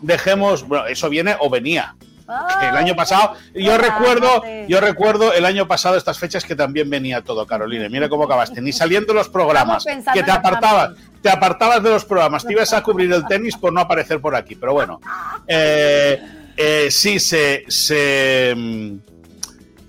dejemos. 0.00 0.66
Bueno, 0.66 0.86
eso 0.86 1.10
viene 1.10 1.36
o 1.38 1.50
venía 1.50 1.94
el 2.28 2.76
año 2.76 2.94
pasado, 2.94 3.34
yo 3.54 3.76
recuerdo, 3.78 4.42
yo 4.68 4.80
recuerdo 4.80 5.32
el 5.32 5.44
año 5.44 5.66
pasado 5.66 5.96
estas 5.96 6.18
fechas 6.18 6.44
que 6.44 6.54
también 6.54 6.88
venía 6.88 7.22
todo, 7.22 7.46
Carolina. 7.46 7.88
Mira 7.88 8.08
cómo 8.08 8.24
acabaste, 8.24 8.60
ni 8.60 8.72
saliendo 8.72 9.12
los 9.14 9.28
programas, 9.28 9.84
que 10.12 10.22
te 10.22 10.30
apartabas, 10.30 10.92
te 11.20 11.30
apartabas 11.30 11.82
de 11.82 11.90
los 11.90 12.04
programas, 12.04 12.44
te 12.44 12.52
ibas 12.52 12.72
a 12.72 12.82
cubrir 12.82 13.12
el 13.12 13.26
tenis 13.26 13.56
por 13.56 13.72
no 13.72 13.80
aparecer 13.80 14.20
por 14.20 14.34
aquí. 14.34 14.54
Pero 14.54 14.72
bueno, 14.72 15.00
eh, 15.46 16.20
eh, 16.56 16.88
sí 16.90 17.18
se, 17.18 17.64
se, 17.68 18.54
mm, 18.56 18.96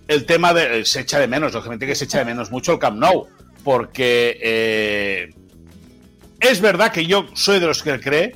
el 0.07 0.25
tema 0.25 0.53
de 0.53 0.85
se 0.85 1.01
echa 1.01 1.19
de 1.19 1.27
menos, 1.27 1.53
lógicamente 1.53 1.87
que 1.87 1.95
se 1.95 2.05
echa 2.05 2.19
de 2.19 2.25
menos 2.25 2.51
mucho 2.51 2.73
el 2.73 2.79
Camp 2.79 2.97
Nou, 2.97 3.27
porque 3.63 4.39
eh, 4.41 5.33
es 6.39 6.61
verdad 6.61 6.91
que 6.91 7.05
yo 7.05 7.27
soy 7.33 7.59
de 7.59 7.67
los 7.67 7.81
que 7.83 7.99
cree 7.99 8.35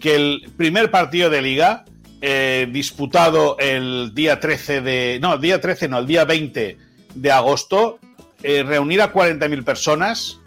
que 0.00 0.14
el 0.14 0.50
primer 0.56 0.90
partido 0.90 1.30
de 1.30 1.42
liga 1.42 1.84
eh, 2.22 2.68
disputado 2.70 3.56
el 3.58 4.12
día 4.14 4.38
13 4.40 4.82
de. 4.82 5.18
No, 5.22 5.34
el 5.34 5.40
día 5.40 5.58
13, 5.58 5.88
no, 5.88 5.98
el 5.98 6.06
día 6.06 6.26
20 6.26 6.76
de 7.14 7.32
agosto, 7.32 7.98
eh, 8.42 8.62
reunir 8.62 9.00
a 9.00 9.10
40.000 9.10 9.64
personas, 9.64 10.38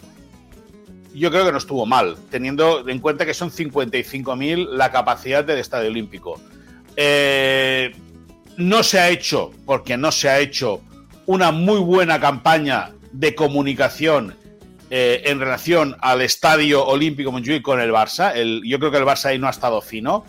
yo 1.15 1.31
creo 1.31 1.45
que 1.45 1.51
no 1.51 1.57
estuvo 1.57 1.87
mal, 1.87 2.15
teniendo 2.29 2.87
en 2.87 2.99
cuenta 2.99 3.25
que 3.25 3.33
son 3.33 3.49
55.000 3.49 4.69
la 4.69 4.91
capacidad 4.91 5.43
del 5.43 5.57
Estadio 5.57 5.89
Olímpico. 5.89 6.39
Eh, 6.95 7.95
no 8.57 8.83
se 8.83 8.99
ha 8.99 9.09
hecho, 9.09 9.51
porque 9.65 9.97
no 9.97 10.11
se 10.11 10.29
ha 10.29 10.39
hecho, 10.39 10.79
una 11.25 11.51
muy 11.51 11.79
buena 11.79 12.19
campaña 12.19 12.91
de 13.11 13.33
comunicación 13.33 14.35
en 14.95 15.39
relación 15.39 15.95
al 16.01 16.21
Estadio 16.21 16.85
Olímpico 16.85 17.31
Montjuic 17.31 17.63
con 17.63 17.81
el 17.81 17.91
Barça. 17.91 18.31
Yo 18.63 18.77
creo 18.77 18.91
que 18.91 18.97
el 18.97 19.05
Barça 19.05 19.25
ahí 19.25 19.39
no 19.39 19.47
ha 19.47 19.49
estado 19.49 19.81
fino. 19.81 20.23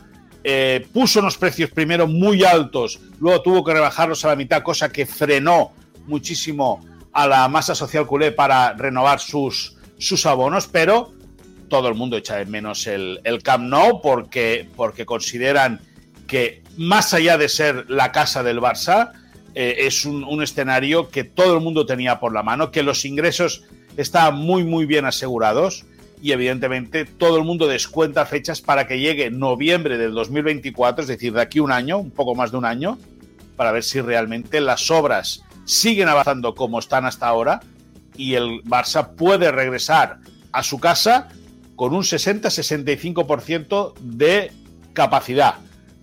Eh, 0.46 0.86
puso 0.92 1.20
unos 1.20 1.38
precios 1.38 1.70
primero 1.70 2.06
muy 2.06 2.44
altos, 2.44 3.00
luego 3.18 3.40
tuvo 3.40 3.64
que 3.64 3.72
rebajarlos 3.72 4.24
a 4.26 4.28
la 4.28 4.36
mitad, 4.36 4.62
cosa 4.62 4.92
que 4.92 5.06
frenó 5.06 5.72
muchísimo 6.06 6.84
a 7.12 7.26
la 7.26 7.48
masa 7.48 7.74
social 7.74 8.06
culé 8.06 8.30
para 8.30 8.74
renovar 8.74 9.20
sus, 9.20 9.76
sus 9.96 10.26
abonos, 10.26 10.66
pero 10.66 11.14
todo 11.68 11.88
el 11.88 11.94
mundo 11.94 12.18
echa 12.18 12.36
de 12.36 12.44
menos 12.44 12.86
el, 12.86 13.20
el 13.24 13.42
Camp 13.42 13.64
Nou 13.64 14.02
porque, 14.02 14.68
porque 14.76 15.06
consideran 15.06 15.80
que 16.26 16.62
más 16.76 17.14
allá 17.14 17.38
de 17.38 17.48
ser 17.48 17.86
la 17.88 18.12
casa 18.12 18.42
del 18.42 18.60
Barça, 18.60 19.12
eh, 19.54 19.76
es 19.78 20.04
un, 20.04 20.24
un, 20.24 20.42
escenario 20.42 21.08
que 21.08 21.24
todo 21.24 21.54
el 21.54 21.62
mundo 21.62 21.86
tenía 21.86 22.20
por 22.20 22.34
la 22.34 22.42
mano, 22.42 22.70
que 22.70 22.82
los 22.82 23.06
ingresos 23.06 23.64
estaban 23.96 24.36
muy, 24.36 24.62
muy 24.62 24.84
bien 24.84 25.06
asegurados 25.06 25.86
y 26.24 26.32
evidentemente 26.32 27.04
todo 27.04 27.36
el 27.36 27.44
mundo 27.44 27.68
descuenta 27.68 28.24
fechas 28.24 28.62
para 28.62 28.86
que 28.86 28.98
llegue 28.98 29.30
noviembre 29.30 29.98
del 29.98 30.14
2024, 30.14 31.02
es 31.02 31.08
decir, 31.08 31.34
de 31.34 31.42
aquí 31.42 31.60
un 31.60 31.70
año, 31.70 31.98
un 31.98 32.10
poco 32.10 32.34
más 32.34 32.50
de 32.50 32.56
un 32.56 32.64
año, 32.64 32.96
para 33.56 33.72
ver 33.72 33.82
si 33.82 34.00
realmente 34.00 34.62
las 34.62 34.90
obras 34.90 35.42
siguen 35.66 36.08
avanzando 36.08 36.54
como 36.54 36.78
están 36.78 37.04
hasta 37.04 37.26
ahora 37.26 37.60
y 38.16 38.36
el 38.36 38.62
Barça 38.64 39.16
puede 39.16 39.52
regresar 39.52 40.16
a 40.50 40.62
su 40.62 40.80
casa 40.80 41.28
con 41.76 41.92
un 41.92 42.04
60-65% 42.04 43.92
de 44.00 44.50
capacidad, 44.94 45.56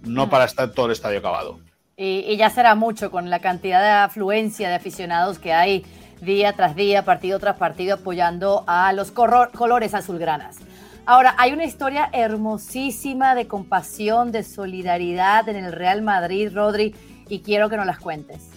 no 0.04 0.30
para 0.30 0.46
estar 0.46 0.70
todo 0.70 0.86
el 0.86 0.92
estadio 0.92 1.18
acabado. 1.18 1.60
Y, 1.98 2.26
y, 2.28 2.38
ya 2.38 2.52
será 2.52 2.76
mucho 2.76 3.10
con 3.10 3.32
la 3.32 3.40
cantidad 3.40 3.82
de 3.82 3.90
afluencia 3.90 4.70
de 4.70 4.76
aficionados 4.76 5.40
que 5.40 5.52
hay 5.52 5.84
día 6.22 6.54
tras 6.54 6.76
día, 6.76 7.04
partido 7.04 7.40
tras 7.40 7.58
partido, 7.58 7.96
apoyando 7.96 8.64
a 8.68 8.94
los 8.94 9.12
colores 9.12 9.94
azulgranas. 9.94 10.58
Ahora, 11.06 11.36
hay 11.38 11.52
una 11.52 11.66
historia 11.66 12.10
hermosísima 12.14 13.36
de 13.36 13.48
compasión, 13.48 14.32
de 14.32 14.44
solidaridad 14.44 15.50
en 15.50 15.58
el 15.58 15.72
Real 15.72 16.02
Madrid, 16.04 16.52
Rodri, 16.54 16.96
y 17.28 17.42
quiero 17.42 17.70
que 17.70 17.78
nos 17.78 17.86
las 17.86 18.00
cuentes. 18.00 18.50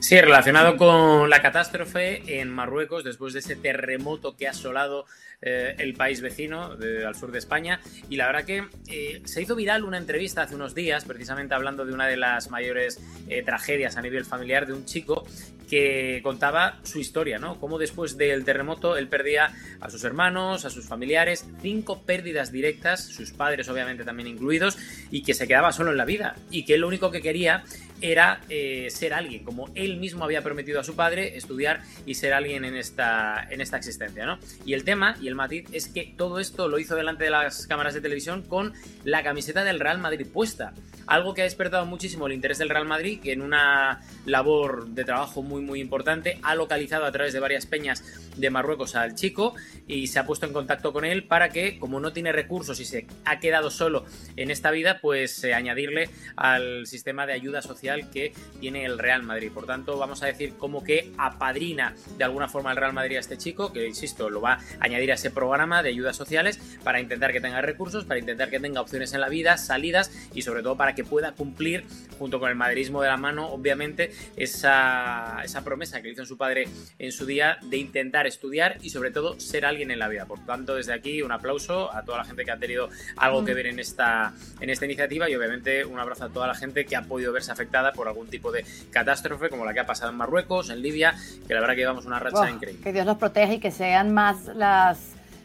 Sí, 0.00 0.20
relacionado 0.20 0.76
con 0.76 1.28
la 1.28 1.42
catástrofe 1.42 2.40
en 2.40 2.50
Marruecos 2.50 3.02
después 3.02 3.32
de 3.32 3.40
ese 3.40 3.56
terremoto 3.56 4.36
que 4.36 4.46
ha 4.46 4.50
asolado 4.50 5.06
eh, 5.42 5.74
el 5.78 5.94
país 5.94 6.20
vecino 6.20 6.76
al 7.06 7.14
sur 7.14 7.30
de 7.30 7.38
España. 7.38 7.80
Y 8.08 8.16
la 8.16 8.26
verdad 8.26 8.44
que 8.44 8.64
eh, 8.88 9.22
se 9.24 9.42
hizo 9.42 9.54
viral 9.54 9.84
una 9.84 9.98
entrevista 9.98 10.42
hace 10.42 10.54
unos 10.54 10.74
días, 10.74 11.04
precisamente 11.04 11.54
hablando 11.54 11.84
de 11.84 11.92
una 11.92 12.06
de 12.06 12.16
las 12.16 12.50
mayores 12.50 13.00
eh, 13.28 13.42
tragedias 13.42 13.96
a 13.96 14.02
nivel 14.02 14.24
familiar 14.24 14.66
de 14.66 14.72
un 14.72 14.84
chico 14.84 15.26
que 15.68 16.20
contaba 16.22 16.78
su 16.84 17.00
historia, 17.00 17.38
¿no? 17.38 17.58
Cómo 17.58 17.78
después 17.78 18.16
del 18.16 18.44
terremoto 18.44 18.96
él 18.96 19.08
perdía 19.08 19.52
a 19.80 19.90
sus 19.90 20.04
hermanos, 20.04 20.64
a 20.64 20.70
sus 20.70 20.86
familiares, 20.86 21.44
cinco 21.60 22.02
pérdidas 22.02 22.52
directas, 22.52 23.04
sus 23.04 23.32
padres 23.32 23.68
obviamente 23.68 24.04
también 24.04 24.28
incluidos, 24.28 24.78
y 25.10 25.22
que 25.22 25.34
se 25.34 25.48
quedaba 25.48 25.72
solo 25.72 25.90
en 25.90 25.96
la 25.96 26.04
vida. 26.04 26.36
Y 26.50 26.64
que 26.64 26.78
lo 26.78 26.86
único 26.86 27.10
que 27.10 27.20
quería 27.20 27.64
era 28.00 28.40
ser 28.88 29.14
alguien, 29.14 29.44
como 29.44 29.70
él 29.74 29.96
mismo 29.96 30.24
había 30.24 30.42
prometido 30.42 30.80
a 30.80 30.84
su 30.84 30.94
padre, 30.94 31.36
estudiar 31.36 31.82
y 32.04 32.14
ser 32.14 32.32
alguien 32.32 32.64
en 32.64 32.76
esta, 32.76 33.46
en 33.50 33.60
esta 33.60 33.76
existencia, 33.76 34.26
¿no? 34.26 34.38
Y 34.64 34.74
el 34.74 34.84
tema, 34.84 35.16
el 35.24 35.34
matiz 35.34 35.66
es 35.72 35.88
que 35.88 36.14
todo 36.16 36.40
esto 36.40 36.68
lo 36.68 36.78
hizo 36.78 36.96
delante 36.96 37.24
de 37.24 37.30
las 37.30 37.66
cámaras 37.66 37.94
de 37.94 38.00
televisión 38.00 38.42
con 38.42 38.72
la 39.04 39.22
camiseta 39.22 39.64
del 39.64 39.80
Real 39.80 39.98
Madrid 39.98 40.26
puesta. 40.32 40.72
Algo 41.06 41.34
que 41.34 41.42
ha 41.42 41.44
despertado 41.44 41.86
muchísimo 41.86 42.26
el 42.26 42.32
interés 42.32 42.58
del 42.58 42.68
Real 42.68 42.86
Madrid, 42.86 43.20
que 43.20 43.32
en 43.32 43.42
una 43.42 44.00
labor 44.24 44.88
de 44.88 45.04
trabajo 45.04 45.42
muy 45.42 45.62
muy 45.62 45.80
importante 45.80 46.38
ha 46.42 46.54
localizado 46.54 47.04
a 47.04 47.12
través 47.12 47.32
de 47.32 47.40
varias 47.40 47.66
peñas 47.66 48.02
de 48.36 48.50
Marruecos 48.50 48.96
al 48.96 49.14
chico 49.14 49.54
y 49.86 50.08
se 50.08 50.18
ha 50.18 50.26
puesto 50.26 50.46
en 50.46 50.52
contacto 50.52 50.92
con 50.92 51.04
él 51.04 51.24
para 51.24 51.50
que, 51.50 51.78
como 51.78 52.00
no 52.00 52.12
tiene 52.12 52.32
recursos 52.32 52.80
y 52.80 52.84
se 52.84 53.06
ha 53.24 53.38
quedado 53.38 53.70
solo 53.70 54.04
en 54.36 54.50
esta 54.50 54.70
vida, 54.70 54.98
pues 55.00 55.42
eh, 55.44 55.54
añadirle 55.54 56.10
al 56.36 56.86
sistema 56.86 57.26
de 57.26 57.34
ayuda 57.34 57.62
social 57.62 57.85
social 57.86 58.10
que 58.10 58.32
tiene 58.60 58.84
el 58.84 58.98
Real 58.98 59.22
Madrid. 59.22 59.50
Por 59.52 59.66
tanto, 59.66 59.98
vamos 59.98 60.22
a 60.22 60.26
decir 60.26 60.54
como 60.58 60.82
que 60.82 61.12
apadrina 61.18 61.94
de 62.16 62.24
alguna 62.24 62.48
forma 62.48 62.70
el 62.70 62.76
Real 62.76 62.92
Madrid 62.92 63.16
a 63.16 63.20
este 63.20 63.36
chico, 63.36 63.72
que 63.72 63.86
insisto, 63.86 64.30
lo 64.30 64.40
va 64.40 64.54
a 64.54 64.60
añadir 64.80 65.12
a 65.12 65.14
ese 65.14 65.30
programa 65.30 65.82
de 65.82 65.90
ayudas 65.90 66.16
sociales 66.16 66.58
para 66.82 67.00
intentar 67.00 67.32
que 67.32 67.40
tenga 67.40 67.60
recursos, 67.60 68.04
para 68.04 68.18
intentar 68.18 68.50
que 68.50 68.58
tenga 68.58 68.80
opciones 68.80 69.12
en 69.12 69.20
la 69.20 69.28
vida, 69.28 69.56
salidas 69.58 70.10
y 70.34 70.42
sobre 70.42 70.62
todo 70.62 70.76
para 70.76 70.94
que 70.94 71.04
pueda 71.04 71.32
cumplir, 71.32 71.84
junto 72.18 72.40
con 72.40 72.48
el 72.48 72.56
madridismo 72.56 73.02
de 73.02 73.08
la 73.08 73.16
mano, 73.16 73.48
obviamente, 73.48 74.10
esa, 74.36 75.40
esa 75.44 75.62
promesa 75.62 76.02
que 76.02 76.10
hizo 76.10 76.24
su 76.24 76.36
padre 76.36 76.68
en 76.98 77.12
su 77.12 77.26
día 77.26 77.58
de 77.62 77.76
intentar 77.76 78.26
estudiar 78.26 78.78
y 78.82 78.90
sobre 78.90 79.10
todo 79.10 79.38
ser 79.38 79.64
alguien 79.64 79.90
en 79.90 79.98
la 79.98 80.08
vida. 80.08 80.26
Por 80.26 80.44
tanto, 80.44 80.74
desde 80.74 80.92
aquí 80.92 81.22
un 81.22 81.32
aplauso 81.32 81.94
a 81.94 82.04
toda 82.04 82.18
la 82.18 82.24
gente 82.24 82.44
que 82.44 82.50
ha 82.50 82.58
tenido 82.58 82.88
algo 83.16 83.44
que 83.44 83.54
ver 83.54 83.66
en 83.66 83.78
esta, 83.78 84.32
en 84.60 84.70
esta 84.70 84.86
iniciativa 84.86 85.28
y 85.28 85.34
obviamente 85.34 85.84
un 85.84 85.98
abrazo 85.98 86.24
a 86.24 86.28
toda 86.30 86.46
la 86.46 86.54
gente 86.54 86.84
que 86.86 86.96
ha 86.96 87.02
podido 87.02 87.32
verse 87.32 87.52
afectada 87.52 87.75
por 87.94 88.08
algún 88.08 88.28
tipo 88.28 88.50
de 88.50 88.64
catástrofe 88.90 89.48
como 89.48 89.64
la 89.64 89.72
que 89.74 89.80
ha 89.80 89.86
pasado 89.86 90.10
en 90.10 90.16
Marruecos, 90.16 90.70
en 90.70 90.82
Libia, 90.82 91.14
que 91.46 91.54
la 91.54 91.60
verdad 91.60 91.74
que 91.74 91.80
llevamos 91.80 92.06
una 92.06 92.18
racha 92.18 92.50
increíble. 92.50 92.82
Que 92.82 92.92
Dios 92.92 93.06
los 93.06 93.18
proteja 93.18 93.54
y 93.54 93.60
que 93.60 93.70
sean 93.70 94.12
más 94.12 94.46
las, 94.54 94.98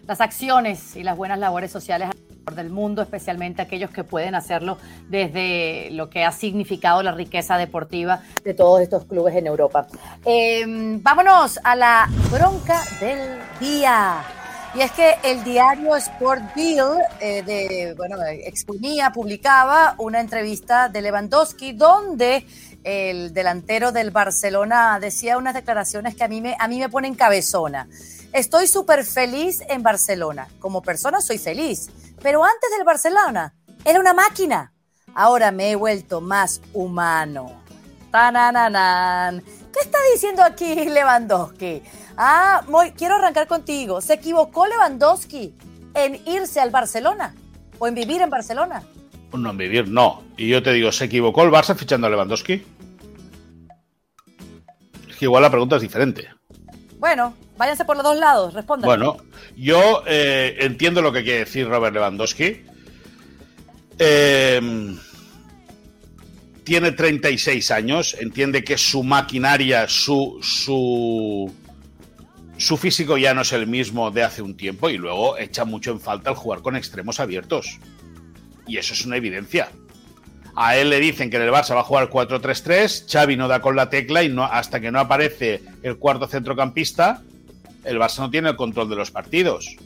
las 0.07 0.21
acciones 0.21 0.95
y 0.95 1.03
las 1.03 1.17
buenas 1.17 1.39
labores 1.39 1.71
sociales 1.71 2.09
del 2.55 2.69
mundo, 2.69 3.01
especialmente 3.01 3.61
aquellos 3.61 3.91
que 3.91 4.03
pueden 4.03 4.35
hacerlo 4.35 4.77
desde 5.09 5.89
lo 5.91 6.09
que 6.09 6.25
ha 6.25 6.31
significado 6.31 7.03
la 7.03 7.11
riqueza 7.11 7.57
deportiva 7.57 8.21
de 8.43 8.53
todos 8.53 8.81
estos 8.81 9.05
clubes 9.05 9.35
en 9.35 9.47
Europa. 9.47 9.87
Em, 10.25 11.01
vámonos 11.01 11.59
a 11.63 11.75
la 11.75 12.09
bronca 12.31 12.81
del 12.99 13.39
día. 13.59 14.40
Y 14.73 14.81
es 14.81 14.91
que 14.91 15.17
el 15.23 15.43
diario 15.43 15.97
Sport 15.97 16.55
Bill 16.55 16.79
eh, 17.19 17.43
de, 17.43 17.93
bueno, 17.97 18.15
exponía, 18.25 19.11
publicaba 19.11 19.95
una 19.97 20.21
entrevista 20.21 20.87
de 20.87 21.01
Lewandowski 21.01 21.73
donde 21.73 22.45
el 22.83 23.33
delantero 23.33 23.91
del 23.91 24.11
Barcelona 24.11 24.97
decía 24.99 25.37
unas 25.37 25.53
declaraciones 25.53 26.15
que 26.15 26.23
a 26.23 26.29
mí 26.29 26.39
me, 26.39 26.55
a 26.57 26.69
mí 26.69 26.79
me 26.79 26.87
ponen 26.87 27.15
cabezona. 27.15 27.89
Estoy 28.31 28.67
súper 28.67 29.03
feliz 29.03 29.61
en 29.67 29.83
Barcelona. 29.83 30.47
Como 30.59 30.81
persona 30.81 31.19
soy 31.19 31.37
feliz. 31.37 31.89
Pero 32.21 32.43
antes 32.43 32.69
del 32.71 32.85
Barcelona 32.85 33.53
era 33.83 33.99
una 33.99 34.13
máquina. 34.13 34.71
Ahora 35.13 35.51
me 35.51 35.71
he 35.71 35.75
vuelto 35.75 36.21
más 36.21 36.61
humano. 36.73 37.61
¿Qué 38.11 39.79
está 39.79 39.97
diciendo 40.13 40.43
aquí 40.43 40.75
Lewandowski? 40.85 41.83
Ah, 42.17 42.63
quiero 42.97 43.15
arrancar 43.15 43.47
contigo. 43.47 44.01
¿Se 44.01 44.13
equivocó 44.13 44.67
Lewandowski 44.67 45.53
en 45.93 46.21
irse 46.25 46.59
al 46.59 46.69
Barcelona 46.69 47.35
o 47.79 47.87
en 47.87 47.95
vivir 47.95 48.21
en 48.21 48.29
Barcelona? 48.29 48.83
No, 49.33 49.51
en 49.51 49.57
vivir 49.57 49.87
no. 49.87 50.23
Y 50.37 50.49
yo 50.49 50.61
te 50.61 50.73
digo, 50.73 50.91
¿se 50.91 51.05
equivocó 51.05 51.43
el 51.43 51.51
Barça 51.51 51.75
fichando 51.75 52.07
a 52.07 52.09
Lewandowski? 52.09 52.63
Es 55.09 55.15
que 55.15 55.25
igual 55.25 55.43
la 55.43 55.49
pregunta 55.49 55.77
es 55.77 55.81
diferente. 55.81 56.29
Bueno, 56.99 57.33
váyanse 57.57 57.85
por 57.85 57.95
los 57.95 58.03
dos 58.03 58.17
lados, 58.17 58.53
respondan. 58.53 58.87
Bueno, 58.87 59.17
yo 59.55 60.03
eh, 60.05 60.57
entiendo 60.59 61.01
lo 61.01 61.11
que 61.11 61.23
quiere 61.23 61.39
decir 61.39 61.67
Robert 61.67 61.93
Lewandowski. 61.93 62.65
Eh, 63.97 64.97
tiene 66.63 66.91
36 66.91 67.71
años, 67.71 68.15
entiende 68.19 68.63
que 68.63 68.77
su 68.77 69.03
maquinaria, 69.03 69.87
su, 69.87 70.39
su, 70.41 71.51
su 72.61 72.77
físico 72.77 73.17
ya 73.17 73.33
no 73.33 73.41
es 73.41 73.51
el 73.53 73.67
mismo 73.67 74.11
de 74.11 74.23
hace 74.23 74.41
un 74.41 74.55
tiempo 74.55 74.89
y 74.89 74.97
luego 74.97 75.37
echa 75.37 75.65
mucho 75.65 75.91
en 75.91 75.99
falta 75.99 76.29
el 76.29 76.35
jugar 76.35 76.61
con 76.61 76.75
extremos 76.75 77.19
abiertos. 77.19 77.79
Y 78.67 78.77
eso 78.77 78.93
es 78.93 79.05
una 79.05 79.17
evidencia. 79.17 79.69
A 80.55 80.75
él 80.75 80.89
le 80.89 80.99
dicen 80.99 81.29
que 81.29 81.37
en 81.37 81.43
el 81.43 81.51
Barça 81.51 81.73
va 81.75 81.81
a 81.81 81.83
jugar 81.83 82.09
4-3-3, 82.09 83.09
Xavi 83.09 83.37
no 83.37 83.47
da 83.47 83.61
con 83.61 83.75
la 83.75 83.89
tecla 83.89 84.23
y 84.23 84.29
no, 84.29 84.43
hasta 84.43 84.79
que 84.79 84.91
no 84.91 84.99
aparece 84.99 85.61
el 85.81 85.97
cuarto 85.97 86.27
centrocampista, 86.27 87.21
el 87.83 87.97
Barça 87.97 88.19
no 88.19 88.29
tiene 88.29 88.49
el 88.49 88.55
control 88.55 88.89
de 88.89 88.95
los 88.95 89.11
partidos. 89.11 89.77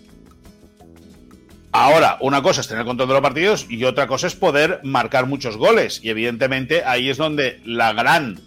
Ahora, 1.72 2.18
una 2.22 2.42
cosa 2.42 2.62
es 2.62 2.68
tener 2.68 2.86
control 2.86 3.10
de 3.10 3.14
los 3.16 3.22
partidos 3.22 3.66
y 3.70 3.84
otra 3.84 4.08
cosa 4.08 4.28
es 4.28 4.36
poder 4.36 4.80
marcar 4.84 5.28
muchos 5.28 5.58
goles. 5.58 6.00
Y 6.02 6.10
evidentemente 6.10 6.86
ahí 6.86 7.10
es 7.10 7.18
donde 7.18 7.60
la 7.66 7.92
gran, 7.92 8.40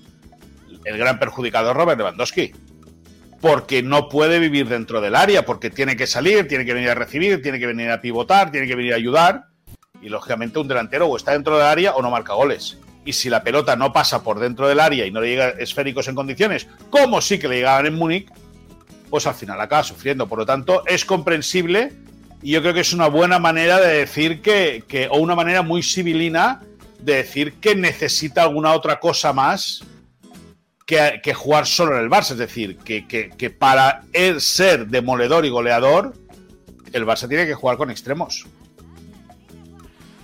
el 0.85 0.97
gran 0.97 1.19
perjudicado 1.19 1.71
es 1.71 1.77
Robert 1.77 1.99
Lewandowski. 1.99 2.53
Porque 3.41 3.83
no 3.83 4.09
puede 4.09 4.39
vivir 4.39 4.69
dentro 4.69 5.01
del 5.01 5.15
área, 5.15 5.45
porque 5.45 5.71
tiene 5.71 5.97
que 5.97 6.07
salir, 6.07 6.49
tiene 6.49 6.65
que 6.65 6.75
venir 6.75 6.91
a 6.91 6.95
recibir, 6.95 7.41
tiene 7.43 7.59
que 7.59 7.67
venir 7.67 7.91
a 7.91 8.01
pivotar, 8.01 8.51
tiene 8.51 8.67
que 8.67 8.75
venir 8.75 8.93
a 8.93 8.97
ayudar. 8.97 9.45
Y 10.03 10.09
lógicamente 10.09 10.59
un 10.59 10.69
delantero 10.69 11.07
o 11.07 11.17
está 11.17 11.33
dentro 11.33 11.57
del 11.57 11.67
área 11.67 11.95
o 11.95 12.03
no 12.03 12.11
marca 12.11 12.35
goles. 12.35 12.79
Y 13.05 13.13
si 13.13 13.31
la 13.31 13.43
pelota 13.43 13.77
no 13.77 13.93
pasa 13.93 14.23
por 14.23 14.39
dentro 14.39 14.69
del 14.69 14.81
área 14.81 15.07
y 15.07 15.11
no 15.11 15.21
le 15.21 15.29
llega 15.29 15.49
esféricos 15.51 16.09
en 16.09 16.15
condiciones, 16.15 16.67
como 16.91 17.21
sí 17.21 17.39
que 17.39 17.49
le 17.49 17.57
llegaban 17.57 17.87
en 17.87 17.95
Múnich, 17.95 18.29
pues 19.09 19.27
al 19.27 19.35
final 19.35 19.61
acaba 19.61 19.83
sufriendo. 19.83 20.27
Por 20.27 20.39
lo 20.39 20.47
tanto, 20.47 20.83
es 20.87 21.05
comprensible 21.05 21.93
y 22.43 22.53
yo 22.53 22.61
creo 22.61 22.75
que 22.75 22.81
es 22.81 22.93
una 22.93 23.09
buena 23.09 23.39
manera 23.39 23.81
de 23.81 23.99
decir 23.99 24.41
que, 24.41 25.09
o 25.11 25.19
una 25.19 25.35
manera 25.35 25.63
muy 25.63 25.83
civilina 25.83 26.61
de 27.01 27.17
decir 27.17 27.55
que 27.55 27.75
necesita 27.75 28.43
alguna 28.43 28.73
otra 28.73 29.01
cosa 29.01 29.33
más 29.33 29.83
que, 30.89 31.35
jugar 31.35 31.67
solo 31.67 31.97
en 31.97 32.03
el 32.03 32.11
Barça. 32.11 32.33
Es 32.33 32.39
decir, 32.39 32.79
que, 32.79 33.07
que 33.07 33.51
para 33.51 34.03
él 34.15 34.41
ser 34.41 34.87
demoledor 34.87 35.45
y 35.45 35.51
goleador, 35.51 36.15
el 36.93 37.05
Barça 37.05 37.29
tiene 37.29 37.47
que 37.47 37.55
jugar 37.55 37.77
con 37.77 37.91
extremos. 37.91 38.47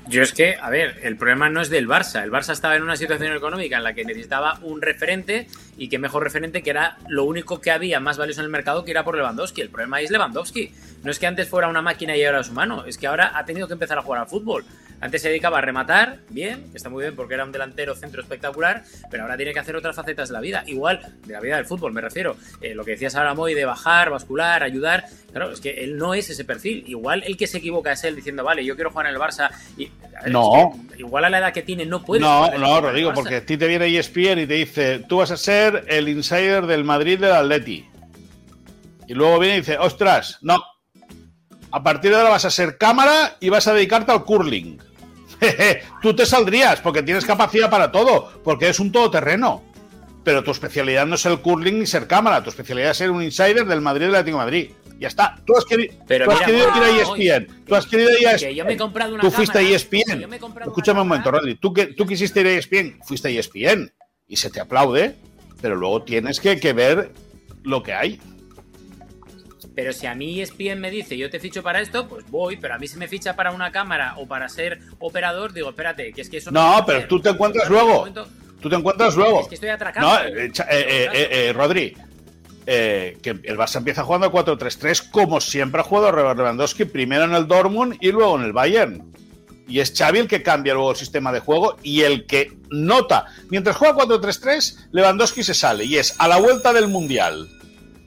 Yo 0.07 0.23
es 0.23 0.33
que, 0.33 0.57
a 0.61 0.71
ver, 0.71 1.01
el 1.03 1.17
problema 1.17 1.51
no 1.51 1.61
es 1.61 1.71
del 1.71 1.89
Barça. 1.89 2.23
El 2.23 2.31
Barça 2.31 2.53
estaba 2.53 2.77
en 2.77 2.83
una 2.83 2.97
situación 2.97 3.35
económica 3.35 3.77
en 3.77 3.85
la 3.85 3.95
que 3.95 4.05
necesitaba 4.05 4.59
un 4.63 4.81
referente 4.81 5.49
y 5.77 5.89
qué 5.89 5.99
mejor 5.99 6.23
referente 6.23 6.63
que 6.63 6.71
era 6.71 6.99
lo 7.09 7.25
único 7.25 7.61
que 7.61 7.71
había 7.71 8.01
más 8.01 8.17
valioso 8.17 8.41
en 8.41 8.47
el 8.47 8.51
mercado 8.51 8.85
que 8.85 8.91
era 8.91 9.05
por 9.05 9.17
Lewandowski. 9.17 9.61
El 9.61 9.71
problema 9.71 10.01
es 10.01 10.11
Lewandowski. 10.11 10.73
No 11.03 11.11
es 11.11 11.19
que 11.19 11.27
antes 11.27 11.49
fuera 11.49 11.69
una 11.69 11.83
máquina 11.83 12.17
y 12.17 12.25
ahora 12.25 12.41
es 12.41 12.49
humano, 12.49 12.85
es 12.87 12.97
que 12.97 13.07
ahora 13.07 13.37
ha 13.37 13.45
tenido 13.45 13.67
que 13.67 13.75
empezar 13.75 13.99
a 13.99 14.03
jugar 14.03 14.23
al 14.23 14.27
fútbol. 14.27 14.65
Antes 15.01 15.21
se 15.21 15.29
dedicaba 15.29 15.59
a 15.59 15.61
rematar, 15.61 16.21
bien, 16.31 16.71
que 16.71 16.79
está 16.79 16.89
muy 16.89 17.03
bien 17.03 17.15
porque 17.15 17.35
era 17.35 17.45
un 17.45 17.53
delantero 17.53 17.95
centro 17.95 18.23
espectacular, 18.23 18.85
pero 19.11 19.25
ahora 19.25 19.37
tiene 19.37 19.53
que 19.53 19.59
hacer 19.59 19.77
otras 19.77 19.95
facetas 19.95 20.31
de 20.31 20.33
la 20.33 20.41
vida. 20.41 20.65
Igual, 20.67 21.01
de 21.27 21.33
la 21.35 21.41
vida 21.41 21.57
del 21.57 21.67
fútbol, 21.67 21.93
me 21.93 22.01
refiero. 22.01 22.37
Eh, 22.63 22.75
lo 22.75 22.85
que 22.85 22.93
decías 22.93 23.15
ahora, 23.15 23.35
Moy, 23.35 23.53
de 23.53 23.67
bajar, 23.67 24.09
bascular, 24.09 24.63
ayudar. 24.63 25.05
Claro, 25.31 25.51
es 25.51 25.61
que 25.61 25.85
él 25.85 25.99
no 25.99 26.15
es 26.15 26.31
ese 26.31 26.45
perfil. 26.45 26.85
Igual 26.87 27.23
el 27.27 27.37
que 27.37 27.47
se 27.47 27.59
equivoca 27.59 27.93
es 27.93 28.03
él 28.05 28.17
diciendo, 28.17 28.45
vale, 28.45 28.65
yo 28.65 28.77
quiero 28.77 28.91
jugar 28.91 29.09
en 29.09 29.15
el 29.15 29.21
Barça. 29.21 29.51
Y, 29.77 29.91
no. 30.29 30.73
igual 30.97 31.25
a 31.25 31.31
la 31.31 31.39
edad 31.39 31.53
que 31.53 31.63
tiene 31.63 31.85
no 31.85 32.03
puede. 32.03 32.23
No, 32.23 32.51
no, 32.57 32.81
Rodrigo, 32.81 33.13
porque 33.13 33.37
a 33.37 33.45
ti 33.45 33.57
te 33.57 33.67
viene 33.67 33.87
ESPN 33.99 34.39
y 34.39 34.47
te 34.47 34.55
dice, 34.55 35.01
tú 35.09 35.19
vas 35.19 35.31
a 35.31 35.37
ser 35.37 35.64
el 35.89 36.09
insider 36.09 36.67
del 36.67 36.85
Madrid 36.85 37.19
del 37.19 37.33
Atleti. 37.33 37.87
Y 39.07 39.15
luego 39.15 39.39
viene 39.39 39.57
y 39.57 39.61
dice, 39.61 39.79
ostras, 39.79 40.39
no. 40.43 40.63
A 41.71 41.83
partir 41.83 42.11
de 42.11 42.19
ahora 42.19 42.31
vas 42.31 42.45
a 42.45 42.51
ser 42.51 42.79
cámara 42.79 43.37
y 43.41 43.49
vas 43.49 43.67
a 43.67 43.75
dedicarte 43.75 44.13
al 44.13 44.25
curling. 44.25 44.79
Tú 46.03 46.15
te 46.15 46.27
saldrías 46.27 46.81
porque 46.81 47.03
tienes 47.03 47.25
capacidad 47.25 47.71
para 47.71 47.91
todo, 47.91 48.41
porque 48.45 48.69
es 48.69 48.81
un 48.81 48.93
todoterreno. 48.93 49.63
Pero 50.23 50.43
tu 50.43 50.53
especialidad 50.53 51.07
no 51.07 51.17
es 51.17 51.27
el 51.27 51.41
curling 51.41 51.81
ni 51.81 51.87
ser 51.87 52.07
cámara, 52.07 52.43
tu 52.43 52.49
especialidad 52.49 52.93
es 52.93 52.97
ser 52.97 53.11
un 53.11 53.23
insider 53.23 53.67
del 53.67 53.83
Madrid 53.83 54.07
del 54.07 54.15
Atlético 54.15 54.39
de 54.39 54.45
Madrid. 54.45 54.71
Ya 54.99 55.09
está. 55.09 55.37
Tú 55.45 55.57
has, 55.57 55.65
querido, 55.65 55.93
Pero 56.07 56.31
has 56.31 56.41
querido 56.41 56.69
ir 56.77 56.83
a 56.83 57.01
ESPN. 57.01 57.65
Tú 57.67 57.75
has 57.75 57.87
querido 57.87 58.11
ir 58.19 58.29
a 58.29 58.33
ESPN. 58.33 58.55
Yo 58.55 58.65
me 58.65 58.73
he 58.73 58.77
comprado 58.77 59.15
una 59.15 59.23
tú 59.23 59.31
fuiste 59.31 59.59
a 59.59 59.61
ESPN. 59.61 60.33
Escúchame 60.65 61.03
un 61.03 61.09
momento, 61.09 61.31
Rodri. 61.31 61.57
Tú, 61.57 61.75
que, 61.75 61.87
tú 61.89 62.07
quisiste 62.07 62.41
ir 62.41 62.47
a 62.47 62.51
ESPN, 62.53 63.01
fuiste 63.05 63.29
a 63.29 63.31
ESPN. 63.31 63.93
Y 64.27 64.37
se 64.37 64.51
te 64.51 64.61
aplaude, 64.61 65.17
pero 65.65 65.77
luego 65.77 66.03
tienes 66.03 66.41
que, 66.41 66.61
que 66.61 66.75
ver 66.75 67.11
lo 67.63 67.83
que 67.83 67.95
hay. 67.95 68.21
Pero 69.75 69.95
si 69.95 70.07
a 70.07 70.15
mí 70.15 70.43
ESPN 70.43 70.79
me 70.79 70.91
dice 70.91 71.17
yo 71.17 71.31
te 71.31 71.41
ficho 71.41 71.63
para 71.63 71.81
esto, 71.81 72.07
pues 72.07 72.31
voy, 72.31 72.59
pero 72.59 72.75
a 72.75 72.79
mí 72.79 72.87
si 72.87 72.99
me 72.99 73.09
ficha 73.09 73.35
para 73.35 73.51
una 73.51 73.73
cámara 73.73 74.17
o 74.19 74.29
para 74.29 74.51
ser 74.51 74.81
operador, 74.99 75.55
digo, 75.55 75.71
espérate, 75.71 76.13
que 76.13 76.21
es 76.21 76.29
que 76.29 76.37
eso 76.37 76.51
no. 76.51 76.77
No, 76.77 76.85
pero 76.85 77.09
tú 77.09 77.19
te 77.19 77.31
encuentras 77.31 77.71
luego. 77.71 78.07
Tú 78.61 78.69
te 78.69 78.77
encuentras 78.77 79.17
luego. 79.17 79.41
Es 79.41 79.49
que 79.49 79.55
estoy 79.55 79.71
atracado. 79.71 80.07
No, 80.07 80.23
eh, 80.23 80.53
eh, 80.69 81.09
eh, 81.33 81.53
Rodri, 81.55 81.97
que 82.67 83.21
el 83.25 83.57
Barça 83.57 83.79
empieza 83.79 84.05
jugando 84.05 84.27
a 84.27 84.33
4-3-3 84.33 85.11
como 85.11 85.41
siempre 85.41 85.81
ha 85.81 85.85
jugado 85.85 86.35
Lewandowski, 86.35 86.85
primero 86.85 87.25
en 87.25 87.33
el 87.33 87.47
Dortmund 87.47 87.97
y 88.03 88.13
luego 88.13 88.37
en 88.37 88.45
el 88.45 88.53
Bayern. 88.53 89.15
Y 89.67 89.81
es 89.81 89.93
Xavi 89.97 90.19
el 90.19 90.29
que 90.29 90.43
cambia 90.43 90.75
luego 90.75 90.91
el 90.91 90.97
sistema 90.97 91.33
de 91.33 91.41
juego 91.41 91.77
y 91.83 92.03
el 92.03 92.27
que 92.27 92.53
nota. 92.71 93.27
Mientras 93.49 93.77
juega 93.77 93.97
4-3-3, 93.97 94.89
Lewandowski 94.93 95.43
se 95.43 95.55
sale 95.55 95.85
y 95.85 95.97
es 95.97 96.15
a 96.19 96.29
la 96.29 96.37
vuelta 96.37 96.73
del 96.73 96.89
Mundial. 96.89 97.49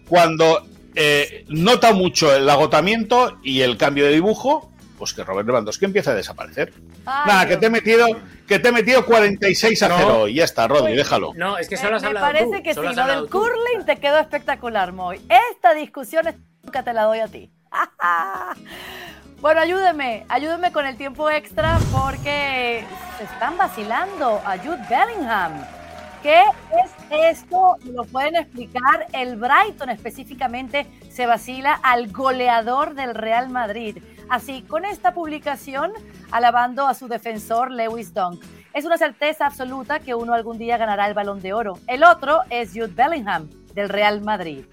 Cuando 0.07 0.67
eh, 0.95 1.45
nota 1.49 1.93
mucho 1.93 2.33
el 2.35 2.49
agotamiento 2.49 3.39
y 3.43 3.61
el 3.61 3.77
cambio 3.77 4.05
de 4.05 4.13
dibujo, 4.13 4.71
pues 4.97 5.13
que 5.13 5.23
Robert 5.23 5.47
Lewandowski 5.47 5.85
empieza 5.85 6.11
a 6.11 6.15
desaparecer. 6.15 6.73
Nada, 7.05 7.47
que 7.47 7.57
te 7.57 7.67
he 7.67 7.69
metido, 7.69 8.07
que 8.47 8.59
te 8.59 8.69
he 8.69 8.71
metido 8.71 9.05
46 9.05 9.83
a 9.83 9.97
0 9.97 10.27
y 10.27 10.35
ya 10.35 10.43
está, 10.43 10.67
Rodri, 10.67 10.95
déjalo. 10.95 11.33
No, 11.35 11.57
es 11.57 11.69
que 11.69 11.77
solo 11.77 11.97
has 11.97 12.03
hablado 12.03 12.25
Me 12.25 12.33
parece 12.33 12.63
que 12.63 12.73
sí, 12.73 12.79
lo 12.81 13.07
del 13.07 13.29
curling 13.29 13.85
te 13.85 13.97
quedó 13.97 14.19
espectacular, 14.19 14.91
Moy. 14.91 15.21
Esta 15.51 15.73
discusión 15.73 16.25
nunca 16.63 16.83
te 16.83 16.93
la 16.93 17.03
doy 17.03 17.19
a 17.19 17.27
ti. 17.27 17.51
Bueno, 19.39 19.61
ayúdenme, 19.61 20.25
ayúdenme 20.29 20.71
con 20.71 20.87
el 20.87 20.97
tiempo 20.97 21.29
extra 21.29 21.77
porque 21.91 22.83
se 23.19 23.23
están 23.23 23.55
vacilando 23.55 24.41
a 24.43 24.57
Jude 24.57 24.81
Bellingham. 24.89 25.63
¿Qué 26.23 26.41
es 26.41 27.37
esto? 27.37 27.77
¿Lo 27.85 28.03
pueden 28.05 28.35
explicar? 28.35 29.05
El 29.13 29.35
Brighton 29.35 29.91
específicamente 29.91 30.87
se 31.11 31.27
vacila 31.27 31.79
al 31.83 32.11
goleador 32.11 32.95
del 32.95 33.13
Real 33.13 33.49
Madrid. 33.49 33.99
Así, 34.27 34.63
con 34.63 34.85
esta 34.85 35.13
publicación, 35.13 35.93
alabando 36.31 36.87
a 36.87 36.95
su 36.95 37.07
defensor 37.07 37.71
Lewis 37.71 38.15
Dunk. 38.15 38.43
Es 38.73 38.85
una 38.85 38.97
certeza 38.97 39.45
absoluta 39.45 39.99
que 39.99 40.15
uno 40.15 40.33
algún 40.33 40.57
día 40.57 40.77
ganará 40.77 41.07
el 41.07 41.13
balón 41.13 41.43
de 41.43 41.53
oro. 41.53 41.77
El 41.85 42.03
otro 42.03 42.41
es 42.49 42.71
Jude 42.71 42.87
Bellingham 42.87 43.47
del 43.75 43.87
Real 43.87 44.21
Madrid. 44.21 44.65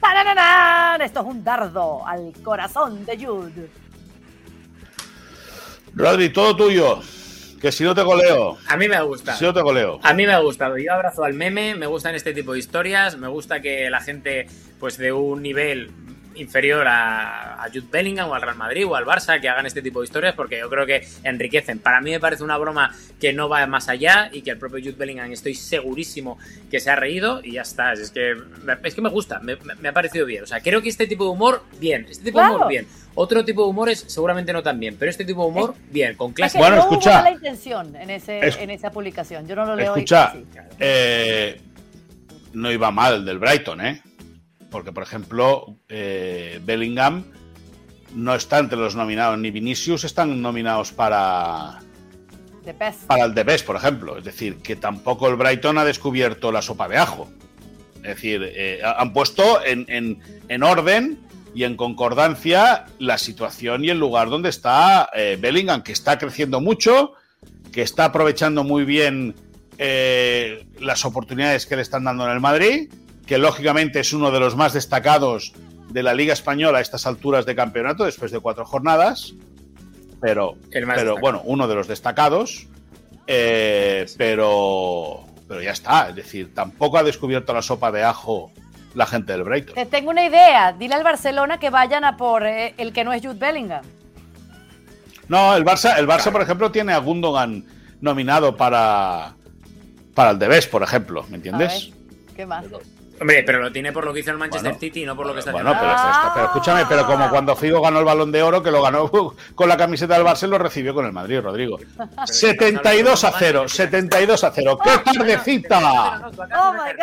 ¡Tarararán! 0.00 1.02
Esto 1.02 1.20
es 1.20 1.26
un 1.26 1.42
dardo 1.42 2.06
al 2.06 2.32
corazón 2.44 3.04
de 3.04 3.26
Jude. 3.26 3.83
Rodri, 5.96 6.30
todo 6.30 6.56
tuyo. 6.56 7.00
Que 7.60 7.72
si 7.72 7.82
no 7.82 7.94
te 7.94 8.02
goleo. 8.02 8.58
A 8.68 8.76
mí 8.76 8.88
me 8.88 9.00
gusta. 9.02 9.34
Si 9.36 9.44
no 9.44 9.54
te 9.54 9.62
goleo. 9.62 9.98
A 10.02 10.12
mí 10.12 10.26
me 10.26 10.32
ha 10.32 10.40
gustado. 10.40 10.76
Yo 10.76 10.92
abrazo 10.92 11.24
al 11.24 11.32
meme, 11.32 11.74
me 11.74 11.86
gustan 11.86 12.14
este 12.14 12.34
tipo 12.34 12.52
de 12.52 12.58
historias, 12.58 13.16
me 13.16 13.28
gusta 13.28 13.60
que 13.60 13.88
la 13.88 14.00
gente, 14.00 14.46
pues 14.78 14.98
de 14.98 15.12
un 15.12 15.42
nivel 15.42 15.90
inferior 16.36 16.86
a, 16.86 17.62
a 17.62 17.68
Jude 17.68 17.86
Bellingham 17.90 18.28
o 18.30 18.34
al 18.34 18.42
Real 18.42 18.56
Madrid 18.56 18.86
o 18.86 18.94
al 18.94 19.04
Barça 19.04 19.40
que 19.40 19.48
hagan 19.48 19.66
este 19.66 19.82
tipo 19.82 20.00
de 20.00 20.06
historias 20.06 20.34
porque 20.34 20.58
yo 20.58 20.68
creo 20.68 20.86
que 20.86 21.06
enriquecen. 21.22 21.78
Para 21.78 22.00
mí 22.00 22.10
me 22.10 22.20
parece 22.20 22.44
una 22.44 22.56
broma 22.56 22.94
que 23.20 23.32
no 23.32 23.48
va 23.48 23.66
más 23.66 23.88
allá 23.88 24.30
y 24.32 24.42
que 24.42 24.50
el 24.50 24.58
propio 24.58 24.78
Jude 24.80 24.96
Bellingham 24.98 25.32
estoy 25.32 25.54
segurísimo 25.54 26.38
que 26.70 26.80
se 26.80 26.90
ha 26.90 26.96
reído 26.96 27.40
y 27.42 27.52
ya 27.52 27.62
está. 27.62 27.92
Es 27.92 28.10
que, 28.10 28.36
es 28.82 28.94
que 28.94 29.00
me 29.00 29.10
gusta, 29.10 29.40
me, 29.40 29.56
me 29.80 29.88
ha 29.88 29.92
parecido 29.92 30.26
bien. 30.26 30.44
O 30.44 30.46
sea, 30.46 30.60
creo 30.60 30.82
que 30.82 30.88
este 30.88 31.06
tipo 31.06 31.24
de 31.24 31.30
humor, 31.30 31.62
bien. 31.78 32.06
Este 32.08 32.24
tipo 32.24 32.40
de 32.40 32.50
humor, 32.50 32.68
bien. 32.68 32.86
Otro 33.16 33.44
tipo 33.44 33.62
de 33.62 33.68
humores 33.68 34.04
seguramente 34.08 34.52
no 34.52 34.62
tan 34.62 34.80
bien, 34.80 34.96
pero 34.98 35.08
este 35.08 35.24
tipo 35.24 35.42
de 35.42 35.48
humor, 35.48 35.74
bien, 35.90 36.16
con 36.16 36.32
clase. 36.32 36.58
Es 36.58 36.64
que 36.64 36.68
bueno, 36.68 36.76
no 36.76 36.82
escucha. 36.82 37.10
Hubo 37.10 37.18
mala 37.18 37.30
intención 37.30 37.96
en, 37.96 38.10
ese, 38.10 38.44
es, 38.44 38.56
en 38.58 38.70
esa 38.70 38.90
publicación. 38.90 39.46
Yo 39.46 39.54
no 39.54 39.64
lo 39.64 39.76
leo. 39.76 39.94
Escucha, 39.94 40.34
eh, 40.80 41.60
no 42.52 42.72
iba 42.72 42.90
mal 42.90 43.14
el 43.14 43.24
del 43.24 43.38
Brighton, 43.38 43.80
¿eh? 43.80 44.02
Porque, 44.74 44.90
por 44.90 45.04
ejemplo, 45.04 45.76
eh, 45.88 46.58
Bellingham 46.64 47.26
no 48.12 48.34
está 48.34 48.58
entre 48.58 48.76
los 48.76 48.96
nominados, 48.96 49.38
ni 49.38 49.52
Vinicius 49.52 50.02
están 50.02 50.42
nominados 50.42 50.90
para, 50.90 51.78
para 53.06 53.24
el 53.24 53.34
The 53.34 53.44
Best, 53.44 53.64
por 53.64 53.76
ejemplo. 53.76 54.18
Es 54.18 54.24
decir, 54.24 54.56
que 54.56 54.74
tampoco 54.74 55.28
el 55.28 55.36
Brighton 55.36 55.78
ha 55.78 55.84
descubierto 55.84 56.50
la 56.50 56.60
sopa 56.60 56.88
de 56.88 56.96
ajo. 56.96 57.30
Es 57.98 58.16
decir, 58.16 58.50
eh, 58.52 58.80
han 58.84 59.12
puesto 59.12 59.64
en, 59.64 59.86
en, 59.86 60.18
en, 60.48 60.62
orden 60.64 61.20
y 61.54 61.62
en 61.62 61.76
concordancia 61.76 62.86
la 62.98 63.16
situación 63.16 63.84
y 63.84 63.90
el 63.90 64.00
lugar 64.00 64.28
donde 64.28 64.48
está 64.48 65.08
eh, 65.14 65.38
Bellingham, 65.40 65.84
que 65.84 65.92
está 65.92 66.18
creciendo 66.18 66.60
mucho, 66.60 67.12
que 67.70 67.82
está 67.82 68.06
aprovechando 68.06 68.64
muy 68.64 68.84
bien 68.84 69.36
eh, 69.78 70.66
las 70.80 71.04
oportunidades 71.04 71.64
que 71.64 71.76
le 71.76 71.82
están 71.82 72.02
dando 72.02 72.24
en 72.26 72.32
el 72.32 72.40
Madrid 72.40 72.90
que 73.26 73.38
lógicamente 73.38 74.00
es 74.00 74.12
uno 74.12 74.30
de 74.30 74.40
los 74.40 74.56
más 74.56 74.72
destacados 74.72 75.52
de 75.88 76.02
la 76.02 76.14
Liga 76.14 76.32
Española 76.32 76.78
a 76.78 76.80
estas 76.80 77.06
alturas 77.06 77.46
de 77.46 77.54
campeonato, 77.54 78.04
después 78.04 78.30
de 78.32 78.40
cuatro 78.40 78.64
jornadas. 78.64 79.34
Pero, 80.20 80.56
pero 80.70 81.18
bueno, 81.18 81.42
uno 81.44 81.68
de 81.68 81.74
los 81.74 81.86
destacados. 81.86 82.66
Eh, 83.26 84.06
pero, 84.16 85.24
pero 85.48 85.62
ya 85.62 85.72
está. 85.72 86.08
Es 86.08 86.16
decir, 86.16 86.54
tampoco 86.54 86.98
ha 86.98 87.02
descubierto 87.02 87.52
la 87.52 87.62
sopa 87.62 87.92
de 87.92 88.02
ajo 88.02 88.50
la 88.94 89.06
gente 89.06 89.32
del 89.32 89.44
Brighton. 89.44 89.74
Te 89.74 89.86
tengo 89.86 90.10
una 90.10 90.24
idea. 90.24 90.72
Dile 90.72 90.94
al 90.94 91.04
Barcelona 91.04 91.58
que 91.58 91.70
vayan 91.70 92.04
a 92.04 92.16
por 92.16 92.46
eh, 92.46 92.74
el 92.78 92.92
que 92.92 93.04
no 93.04 93.12
es 93.12 93.22
Jude 93.22 93.38
Bellingham. 93.38 93.84
No, 95.28 95.56
el 95.56 95.64
Barça, 95.64 95.98
el 95.98 96.06
Barça 96.06 96.30
por 96.30 96.42
ejemplo, 96.42 96.70
tiene 96.70 96.92
a 96.92 96.98
Gundogan 96.98 97.64
nominado 98.00 98.56
para, 98.56 99.34
para 100.14 100.30
el 100.30 100.38
Debes, 100.38 100.66
por 100.66 100.82
ejemplo. 100.82 101.24
¿Me 101.30 101.36
entiendes? 101.36 101.92
¿Qué 102.36 102.46
más? 102.46 102.66
Hombre, 103.20 103.42
pero 103.44 103.60
lo 103.60 103.70
tiene 103.70 103.92
por 103.92 104.04
lo 104.04 104.12
que 104.12 104.20
hizo 104.20 104.32
el 104.32 104.38
Manchester 104.38 104.74
City, 104.74 105.04
no 105.04 105.14
por 105.16 105.26
lo 105.26 105.34
que 105.34 105.38
está 105.38 105.50
haciendo. 105.52 105.70
Bueno, 105.70 105.86
pero, 105.86 106.32
pero, 106.34 106.46
escúchame, 106.46 106.84
pero 106.88 107.06
como 107.06 107.30
cuando 107.30 107.54
Figo 107.54 107.80
ganó 107.80 108.00
el 108.00 108.04
balón 108.04 108.32
de 108.32 108.42
oro, 108.42 108.62
que 108.62 108.70
lo 108.70 108.82
ganó 108.82 109.10
con 109.54 109.68
la 109.68 109.76
camiseta 109.76 110.14
del 110.14 110.24
Barça, 110.24 110.48
lo 110.48 110.58
recibió 110.58 110.94
con 110.94 111.06
el 111.06 111.12
Madrid, 111.12 111.40
Rodrigo. 111.40 111.78
72 112.26 113.24
a 113.24 113.32
0, 113.38 113.68
72 113.68 114.44
a 114.44 114.50
0. 114.50 114.78
¡Qué 114.82 114.98
tardecita! 115.12 116.30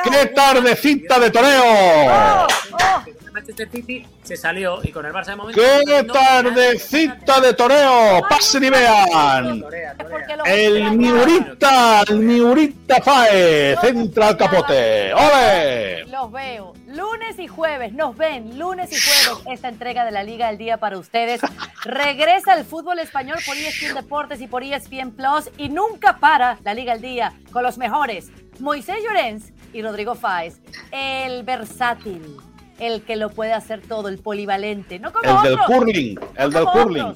¡Qué 0.03 0.25
tardecita 0.27 1.19
de 1.19 1.31
toreo! 1.31 2.40
Oh, 3.07 3.11
oh. 3.11 3.31
Manchester 3.31 3.69
City 3.69 4.05
se 4.23 4.35
salió 4.35 4.79
y 4.83 4.91
con 4.91 5.05
el 5.05 5.13
Barça 5.13 5.27
de 5.27 5.35
momento. 5.35 5.61
¡Qué 5.61 6.03
tardecita 6.03 7.39
de 7.39 7.53
toreo! 7.53 8.21
¡Pasen 8.29 8.63
y 8.65 8.69
vean! 8.69 9.63
El 10.45 10.97
Miurita, 10.97 12.03
el 12.07 12.19
Miurita 12.19 13.01
Fae, 13.01 13.75
centra 13.81 14.29
al 14.29 14.37
capote. 14.37 15.13
¡Ole! 15.13 16.05
Los 16.07 16.31
veo. 16.31 16.73
Lunes 16.87 17.39
y 17.39 17.47
jueves, 17.47 17.93
nos 17.93 18.17
ven 18.17 18.59
lunes 18.59 18.91
y 18.91 18.95
jueves 18.99 19.45
esta 19.49 19.69
entrega 19.69 20.03
de 20.03 20.11
la 20.11 20.23
Liga 20.23 20.47
del 20.47 20.57
Día 20.57 20.77
para 20.77 20.97
ustedes. 20.97 21.41
Regresa 21.85 22.55
el 22.55 22.65
fútbol 22.65 22.99
español 22.99 23.39
por 23.45 23.55
ESPN 23.55 23.95
Deportes 23.95 24.41
y 24.41 24.47
por 24.47 24.61
ESPN 24.61 25.11
Plus 25.11 25.49
y 25.57 25.69
nunca 25.69 26.17
para 26.17 26.57
la 26.63 26.73
Liga 26.73 26.93
del 26.93 27.01
Día 27.01 27.33
con 27.51 27.63
los 27.63 27.77
mejores. 27.77 28.29
Moisés 28.59 28.97
Llorens 29.03 29.53
y 29.73 29.81
Rodrigo 29.81 30.15
Fáez, 30.15 30.59
el 30.91 31.43
versátil 31.43 32.37
el 32.81 33.03
que 33.03 33.15
lo 33.15 33.29
puede 33.29 33.53
hacer 33.53 33.81
todo, 33.81 34.07
el 34.09 34.17
polivalente, 34.17 34.99
no 34.99 35.13
como 35.13 35.29
El 35.29 35.49
del 35.49 35.59
curling, 35.65 36.19
el 36.35 36.51
del 36.51 36.65
curling. 36.65 37.13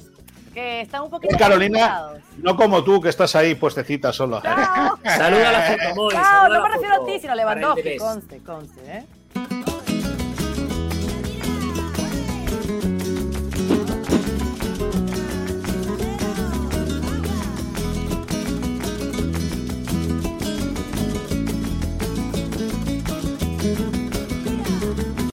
que 0.54 0.80
están 0.82 1.02
un 1.02 1.10
poquito 1.10 1.36
Carolina, 1.36 2.12
no 2.38 2.56
como 2.56 2.82
tú 2.84 3.00
que 3.00 3.08
estás 3.08 3.34
ahí 3.36 3.54
puestecita 3.56 4.12
sola. 4.12 4.40
Saluda 5.04 5.48
a 5.48 5.52
la 5.52 5.62
foto, 5.62 6.12
No, 6.14 6.48
no 6.48 6.62
me 6.62 6.68
refiero 6.68 7.02
a 7.02 7.06
ti, 7.06 7.18
sino 7.18 7.32
a 7.32 7.36
Lewandowski, 7.36 7.96
conste, 7.96 8.38
conste, 8.42 8.80
¿eh? 8.86 9.06